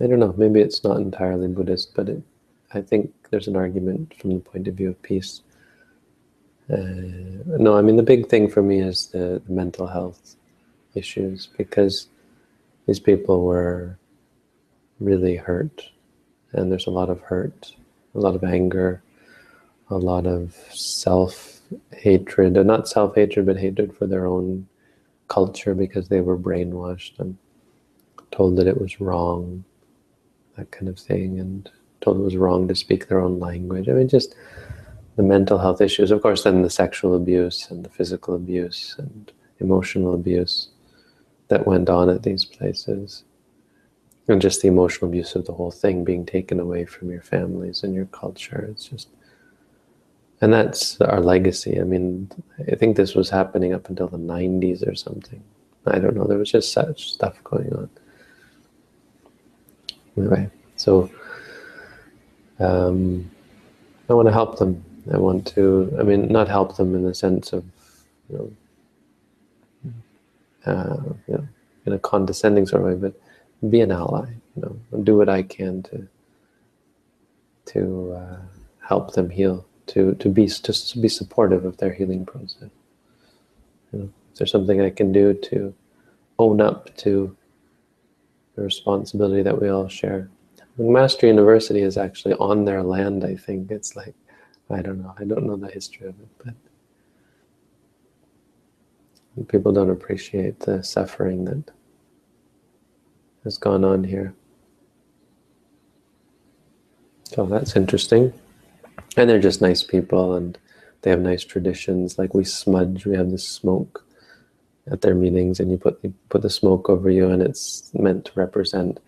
I 0.00 0.06
don't 0.06 0.20
know, 0.20 0.34
maybe 0.36 0.60
it's 0.60 0.84
not 0.84 0.98
entirely 0.98 1.48
Buddhist, 1.48 1.94
but 1.94 2.08
it, 2.08 2.22
I 2.72 2.80
think 2.80 3.12
there's 3.30 3.48
an 3.48 3.56
argument 3.56 4.14
from 4.20 4.34
the 4.34 4.40
point 4.40 4.68
of 4.68 4.74
view 4.74 4.90
of 4.90 5.02
peace. 5.02 5.42
Uh, 6.70 7.56
no, 7.58 7.76
I 7.76 7.82
mean, 7.82 7.96
the 7.96 8.02
big 8.02 8.28
thing 8.28 8.48
for 8.48 8.62
me 8.62 8.80
is 8.80 9.08
the, 9.08 9.40
the 9.46 9.52
mental 9.52 9.86
health 9.86 10.36
issues 10.94 11.48
because 11.56 12.08
these 12.86 13.00
people 13.00 13.44
were 13.44 13.98
really 15.00 15.36
hurt 15.36 15.90
and 16.52 16.70
there's 16.70 16.86
a 16.86 16.90
lot 16.90 17.08
of 17.08 17.20
hurt 17.20 17.72
a 18.14 18.20
lot 18.20 18.34
of 18.34 18.44
anger, 18.44 19.02
a 19.90 19.96
lot 19.96 20.26
of 20.26 20.54
self 20.72 21.60
hatred, 21.92 22.56
and 22.56 22.66
not 22.66 22.88
self 22.88 23.14
hatred, 23.14 23.46
but 23.46 23.56
hatred 23.56 23.96
for 23.96 24.06
their 24.06 24.26
own 24.26 24.66
culture 25.28 25.74
because 25.74 26.08
they 26.08 26.20
were 26.20 26.38
brainwashed 26.38 27.18
and 27.18 27.36
told 28.30 28.56
that 28.56 28.66
it 28.66 28.80
was 28.80 29.00
wrong, 29.00 29.64
that 30.56 30.70
kind 30.70 30.88
of 30.88 30.98
thing, 30.98 31.38
and 31.38 31.70
told 32.00 32.18
it 32.18 32.22
was 32.22 32.36
wrong 32.36 32.68
to 32.68 32.74
speak 32.74 33.08
their 33.08 33.20
own 33.20 33.38
language. 33.38 33.88
I 33.88 33.92
mean, 33.92 34.08
just 34.08 34.34
the 35.18 35.24
mental 35.24 35.58
health 35.58 35.80
issues, 35.80 36.12
of 36.12 36.22
course, 36.22 36.44
then 36.44 36.62
the 36.62 36.70
sexual 36.70 37.16
abuse 37.16 37.68
and 37.70 37.84
the 37.84 37.90
physical 37.90 38.36
abuse 38.36 38.94
and 38.98 39.32
emotional 39.58 40.14
abuse 40.14 40.68
that 41.48 41.66
went 41.66 41.90
on 41.90 42.08
at 42.08 42.22
these 42.22 42.44
places. 42.44 43.24
And 44.28 44.40
just 44.40 44.62
the 44.62 44.68
emotional 44.68 45.08
abuse 45.08 45.34
of 45.34 45.44
the 45.44 45.52
whole 45.52 45.72
thing 45.72 46.04
being 46.04 46.24
taken 46.24 46.60
away 46.60 46.84
from 46.84 47.10
your 47.10 47.22
families 47.22 47.82
and 47.82 47.96
your 47.96 48.04
culture. 48.06 48.68
It's 48.70 48.84
just, 48.84 49.08
and 50.40 50.52
that's 50.52 51.00
our 51.00 51.20
legacy. 51.20 51.80
I 51.80 51.82
mean, 51.82 52.30
I 52.70 52.76
think 52.76 52.96
this 52.96 53.16
was 53.16 53.28
happening 53.28 53.72
up 53.72 53.88
until 53.88 54.06
the 54.06 54.18
90s 54.18 54.86
or 54.86 54.94
something. 54.94 55.42
I 55.84 55.98
don't 55.98 56.14
know. 56.14 56.28
There 56.28 56.38
was 56.38 56.52
just 56.52 56.72
such 56.72 57.14
stuff 57.14 57.42
going 57.42 57.72
on. 57.72 57.90
Anyway, 60.16 60.48
so 60.76 61.10
um, 62.60 63.28
I 64.08 64.12
want 64.14 64.28
to 64.28 64.32
help 64.32 64.60
them. 64.60 64.84
I 65.12 65.16
want 65.16 65.46
to, 65.54 65.96
I 65.98 66.02
mean, 66.02 66.28
not 66.28 66.48
help 66.48 66.76
them 66.76 66.94
in 66.94 67.02
the 67.02 67.14
sense 67.14 67.52
of, 67.52 67.64
you 68.28 68.36
know, 68.36 69.92
uh, 70.66 70.96
you 71.26 71.34
know, 71.34 71.48
in 71.86 71.92
a 71.94 71.98
condescending 71.98 72.66
sort 72.66 72.82
of 72.82 72.88
way, 72.88 72.94
but 72.94 73.70
be 73.70 73.80
an 73.80 73.90
ally. 73.90 74.26
You 74.56 74.62
know, 74.62 75.00
do 75.02 75.16
what 75.16 75.28
I 75.28 75.42
can 75.42 75.82
to 75.84 76.08
to 77.66 78.12
uh, 78.12 78.38
help 78.86 79.12
them 79.12 79.30
heal, 79.30 79.64
to 79.86 80.14
to 80.14 80.28
be 80.28 80.48
to 80.48 80.98
be 81.00 81.08
supportive 81.08 81.64
of 81.64 81.76
their 81.78 81.92
healing 81.92 82.26
process. 82.26 82.70
You 83.92 83.98
know, 83.98 84.10
is 84.32 84.38
there 84.38 84.46
something 84.46 84.80
I 84.80 84.90
can 84.90 85.12
do 85.12 85.32
to 85.34 85.74
own 86.38 86.60
up 86.60 86.94
to 86.98 87.34
the 88.56 88.62
responsibility 88.62 89.42
that 89.42 89.60
we 89.60 89.68
all 89.68 89.88
share? 89.88 90.28
McMaster 90.78 91.22
University 91.22 91.80
is 91.80 91.96
actually 91.96 92.34
on 92.34 92.64
their 92.64 92.82
land. 92.82 93.24
I 93.24 93.34
think 93.34 93.70
it's 93.70 93.96
like 93.96 94.14
I 94.70 94.82
don't 94.82 95.02
know. 95.02 95.14
I 95.18 95.24
don't 95.24 95.46
know 95.46 95.56
the 95.56 95.70
history 95.70 96.08
of 96.08 96.14
it, 96.20 96.28
but 96.44 96.54
people 99.48 99.72
don't 99.72 99.90
appreciate 99.90 100.60
the 100.60 100.82
suffering 100.82 101.44
that 101.46 101.70
has 103.44 103.56
gone 103.56 103.84
on 103.84 104.04
here. 104.04 104.34
So 107.24 107.46
that's 107.46 107.76
interesting. 107.76 108.32
And 109.16 109.28
they're 109.28 109.40
just 109.40 109.62
nice 109.62 109.82
people 109.82 110.34
and 110.34 110.58
they 111.02 111.10
have 111.10 111.20
nice 111.20 111.44
traditions. 111.44 112.18
Like 112.18 112.34
we 112.34 112.44
smudge, 112.44 113.06
we 113.06 113.16
have 113.16 113.30
this 113.30 113.48
smoke 113.48 114.04
at 114.90 115.02
their 115.02 115.14
meetings 115.14 115.60
and 115.60 115.70
you 115.70 115.76
put 115.76 115.98
you 116.02 116.14
put 116.28 116.42
the 116.42 116.50
smoke 116.50 116.88
over 116.88 117.10
you 117.10 117.30
and 117.30 117.42
it's 117.42 117.90
meant 117.94 118.24
to 118.26 118.32
represent 118.34 119.00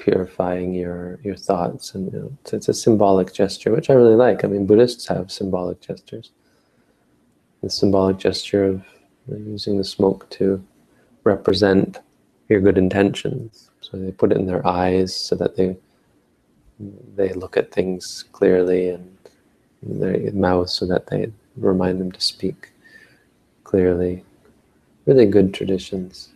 purifying 0.00 0.72
your 0.72 1.20
your 1.22 1.36
thoughts 1.36 1.94
and 1.94 2.12
you 2.12 2.18
know, 2.18 2.32
it's, 2.40 2.52
it's 2.54 2.68
a 2.68 2.74
symbolic 2.74 3.32
gesture 3.32 3.70
which 3.70 3.90
I 3.90 3.94
really 3.94 4.16
like. 4.16 4.44
I 4.44 4.48
mean 4.48 4.66
Buddhists 4.66 5.06
have 5.08 5.30
symbolic 5.30 5.80
gestures. 5.80 6.30
The 7.62 7.70
symbolic 7.70 8.16
gesture 8.16 8.64
of 8.64 8.82
using 9.28 9.76
the 9.76 9.84
smoke 9.84 10.28
to 10.30 10.64
represent 11.24 11.98
your 12.48 12.60
good 12.60 12.78
intentions. 12.78 13.70
So 13.82 13.98
they 13.98 14.10
put 14.10 14.32
it 14.32 14.38
in 14.38 14.46
their 14.46 14.66
eyes 14.66 15.14
so 15.14 15.36
that 15.36 15.56
they 15.56 15.76
they 17.14 17.34
look 17.34 17.58
at 17.58 17.70
things 17.70 18.24
clearly 18.32 18.88
and 18.88 19.16
their 19.82 20.32
mouth 20.32 20.70
so 20.70 20.86
that 20.86 21.08
they 21.08 21.30
remind 21.56 22.00
them 22.00 22.10
to 22.12 22.20
speak 22.20 22.70
clearly. 23.64 24.24
Really 25.04 25.26
good 25.26 25.52
traditions. 25.52 26.30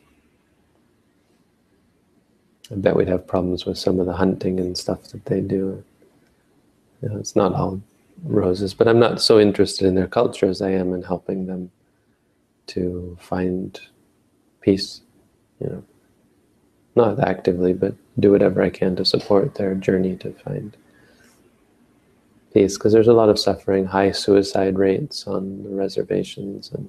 I 2.70 2.76
bet 2.76 2.96
we'd 2.96 3.08
have 3.08 3.26
problems 3.26 3.66
with 3.66 3.78
some 3.78 4.00
of 4.00 4.06
the 4.06 4.14
hunting 4.14 4.58
and 4.58 4.76
stuff 4.76 5.04
that 5.08 5.26
they 5.26 5.40
do. 5.40 5.84
You 7.02 7.08
know, 7.08 7.18
it's 7.18 7.36
not 7.36 7.54
all 7.54 7.80
roses, 8.22 8.72
but 8.72 8.88
I'm 8.88 8.98
not 8.98 9.20
so 9.20 9.38
interested 9.38 9.86
in 9.86 9.94
their 9.94 10.06
culture 10.06 10.46
as 10.46 10.62
I 10.62 10.70
am 10.70 10.94
in 10.94 11.02
helping 11.02 11.46
them 11.46 11.70
to 12.68 13.18
find 13.20 13.78
peace, 14.62 15.02
you 15.60 15.68
know, 15.68 15.84
not 16.96 17.20
actively, 17.20 17.74
but 17.74 17.94
do 18.18 18.30
whatever 18.30 18.62
I 18.62 18.70
can 18.70 18.96
to 18.96 19.04
support 19.04 19.56
their 19.56 19.74
journey 19.74 20.16
to 20.16 20.32
find 20.32 20.74
peace. 22.54 22.78
Because 22.78 22.92
there's 22.92 23.08
a 23.08 23.12
lot 23.12 23.28
of 23.28 23.38
suffering, 23.38 23.84
high 23.84 24.12
suicide 24.12 24.78
rates 24.78 25.26
on 25.26 25.64
the 25.64 25.70
reservations, 25.70 26.70
and 26.72 26.88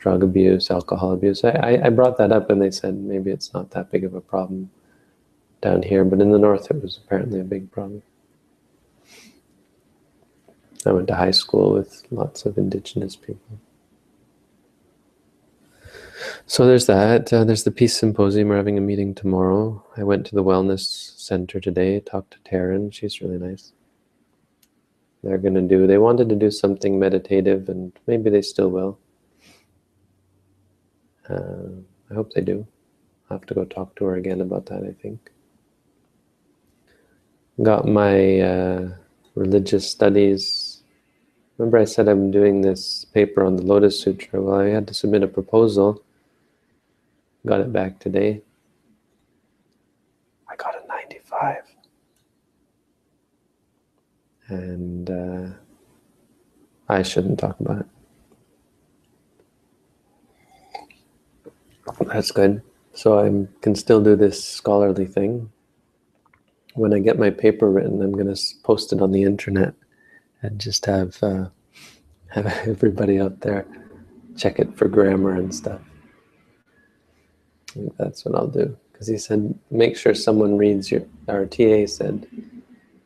drug 0.00 0.22
abuse, 0.22 0.70
alcohol 0.70 1.12
abuse. 1.12 1.44
I, 1.44 1.80
I 1.84 1.90
brought 1.90 2.16
that 2.18 2.32
up, 2.32 2.50
and 2.50 2.60
they 2.60 2.70
said 2.70 2.96
maybe 2.96 3.30
it's 3.30 3.52
not 3.52 3.70
that 3.72 3.90
big 3.90 4.04
of 4.04 4.14
a 4.14 4.20
problem 4.20 4.70
down 5.60 5.82
here, 5.82 6.04
but 6.04 6.20
in 6.20 6.32
the 6.32 6.38
north 6.38 6.70
it 6.70 6.82
was 6.82 6.96
apparently 6.96 7.38
a 7.38 7.44
big 7.44 7.70
problem. 7.70 8.02
I 10.86 10.92
went 10.92 11.08
to 11.08 11.14
high 11.14 11.30
school 11.32 11.74
with 11.74 12.02
lots 12.10 12.46
of 12.46 12.56
indigenous 12.56 13.14
people. 13.14 13.60
So 16.46 16.66
there's 16.66 16.86
that. 16.86 17.30
Uh, 17.32 17.44
there's 17.44 17.64
the 17.64 17.70
Peace 17.70 17.94
Symposium. 17.94 18.48
We're 18.48 18.56
having 18.56 18.78
a 18.78 18.82
meeting 18.82 19.14
tomorrow. 19.14 19.84
I 19.96 20.04
went 20.04 20.26
to 20.26 20.34
the 20.34 20.44
Wellness 20.44 21.18
Center 21.18 21.60
today, 21.60 22.00
talked 22.00 22.32
to 22.32 22.50
Taryn. 22.50 22.92
She's 22.92 23.20
really 23.20 23.38
nice. 23.38 23.72
They're 25.22 25.38
going 25.38 25.54
to 25.54 25.60
do, 25.60 25.86
they 25.86 25.98
wanted 25.98 26.30
to 26.30 26.34
do 26.34 26.50
something 26.50 26.98
meditative, 26.98 27.68
and 27.68 27.92
maybe 28.06 28.30
they 28.30 28.40
still 28.40 28.70
will. 28.70 28.98
Uh, 31.30 31.80
I 32.10 32.14
hope 32.14 32.32
they 32.32 32.40
do. 32.40 32.66
I'll 33.28 33.38
have 33.38 33.46
to 33.46 33.54
go 33.54 33.64
talk 33.64 33.94
to 33.96 34.04
her 34.06 34.16
again 34.16 34.40
about 34.40 34.66
that, 34.66 34.82
I 34.82 34.92
think. 35.00 35.30
Got 37.62 37.86
my 37.86 38.40
uh, 38.40 38.88
religious 39.34 39.88
studies. 39.88 40.82
Remember, 41.58 41.78
I 41.78 41.84
said 41.84 42.08
I'm 42.08 42.30
doing 42.30 42.62
this 42.62 43.04
paper 43.04 43.44
on 43.44 43.56
the 43.56 43.62
Lotus 43.62 44.00
Sutra? 44.00 44.40
Well, 44.42 44.60
I 44.60 44.68
had 44.68 44.88
to 44.88 44.94
submit 44.94 45.22
a 45.22 45.28
proposal 45.28 46.02
Got 47.46 47.60
it 47.60 47.72
back 47.72 47.98
today. 47.98 48.42
I 50.46 50.56
got 50.56 50.74
a 50.74 50.86
95. 50.86 51.62
And 54.48 55.10
uh, 55.10 55.48
I 56.88 57.02
shouldn't 57.02 57.38
talk 57.38 57.58
about 57.60 57.80
it. 57.80 57.86
That's 61.98 62.30
good. 62.30 62.62
So 62.94 63.18
I 63.18 63.46
can 63.62 63.74
still 63.74 64.02
do 64.02 64.16
this 64.16 64.42
scholarly 64.44 65.06
thing. 65.06 65.50
When 66.74 66.94
I 66.94 66.98
get 66.98 67.18
my 67.18 67.30
paper 67.30 67.70
written, 67.70 68.02
I'm 68.02 68.12
going 68.12 68.32
to 68.32 68.40
post 68.62 68.92
it 68.92 69.00
on 69.00 69.12
the 69.12 69.22
internet 69.22 69.74
and 70.42 70.60
just 70.60 70.86
have 70.86 71.22
uh, 71.22 71.46
have 72.28 72.46
everybody 72.46 73.20
out 73.20 73.40
there 73.40 73.66
check 74.36 74.58
it 74.58 74.76
for 74.76 74.88
grammar 74.88 75.34
and 75.34 75.54
stuff 75.54 75.80
that's 77.98 78.24
what 78.24 78.34
I'll 78.34 78.48
do. 78.48 78.76
Because 78.92 79.06
he 79.06 79.18
said, 79.18 79.58
make 79.70 79.96
sure 79.96 80.14
someone 80.14 80.56
reads 80.56 80.90
your, 80.90 81.02
our 81.28 81.46
TA 81.46 81.86
said, 81.86 82.26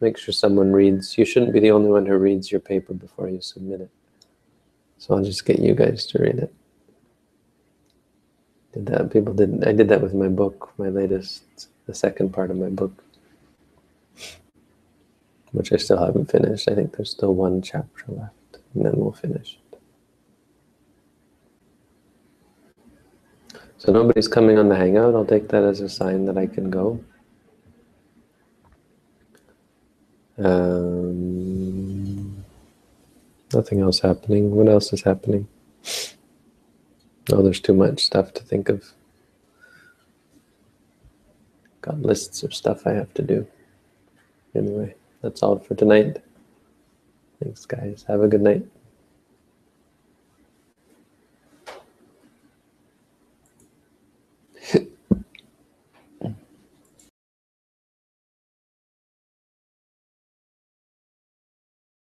make 0.00 0.16
sure 0.18 0.32
someone 0.32 0.72
reads, 0.72 1.16
you 1.16 1.24
shouldn't 1.24 1.52
be 1.52 1.60
the 1.60 1.70
only 1.70 1.90
one 1.90 2.06
who 2.06 2.16
reads 2.16 2.50
your 2.50 2.60
paper 2.60 2.94
before 2.94 3.28
you 3.28 3.40
submit 3.40 3.80
it. 3.80 3.90
So 4.98 5.14
I'll 5.14 5.24
just 5.24 5.44
get 5.44 5.58
you 5.58 5.74
guys 5.74 6.06
to 6.06 6.18
read 6.18 6.38
it. 6.38 6.54
Did 8.74 8.86
that, 8.86 9.12
people 9.12 9.32
didn't. 9.32 9.64
I 9.64 9.72
did 9.72 9.88
that 9.88 10.02
with 10.02 10.14
my 10.14 10.26
book, 10.26 10.72
my 10.78 10.88
latest, 10.88 11.68
the 11.86 11.94
second 11.94 12.32
part 12.32 12.50
of 12.50 12.56
my 12.56 12.68
book, 12.68 13.04
which 15.52 15.72
I 15.72 15.76
still 15.76 16.04
haven't 16.04 16.28
finished. 16.28 16.68
I 16.68 16.74
think 16.74 16.96
there's 16.96 17.10
still 17.10 17.34
one 17.34 17.62
chapter 17.62 18.04
left, 18.08 18.58
and 18.74 18.84
then 18.84 18.94
we'll 18.96 19.12
finish. 19.12 19.60
it 19.72 19.78
So 23.78 23.92
nobody's 23.92 24.26
coming 24.26 24.58
on 24.58 24.68
the 24.68 24.74
Hangout. 24.74 25.14
I'll 25.14 25.24
take 25.24 25.48
that 25.50 25.62
as 25.62 25.80
a 25.80 25.88
sign 25.88 26.24
that 26.24 26.36
I 26.36 26.48
can 26.48 26.68
go. 26.68 26.98
Um, 30.36 32.44
nothing 33.52 33.82
else 33.82 34.00
happening. 34.00 34.50
What 34.50 34.66
else 34.66 34.92
is 34.92 35.02
happening? 35.02 35.46
Oh, 37.32 37.42
there's 37.42 37.60
too 37.60 37.74
much 37.74 38.00
stuff 38.00 38.34
to 38.34 38.42
think 38.42 38.68
of. 38.68 38.84
Got 41.80 42.02
lists 42.02 42.42
of 42.42 42.54
stuff 42.54 42.86
I 42.86 42.92
have 42.92 43.12
to 43.14 43.22
do. 43.22 43.46
Anyway, 44.54 44.94
that's 45.22 45.42
all 45.42 45.58
for 45.58 45.74
tonight. 45.74 46.22
Thanks, 47.42 47.66
guys. 47.66 48.04
Have 48.08 48.22
a 48.22 48.28
good 48.28 48.42
night. 48.42 48.66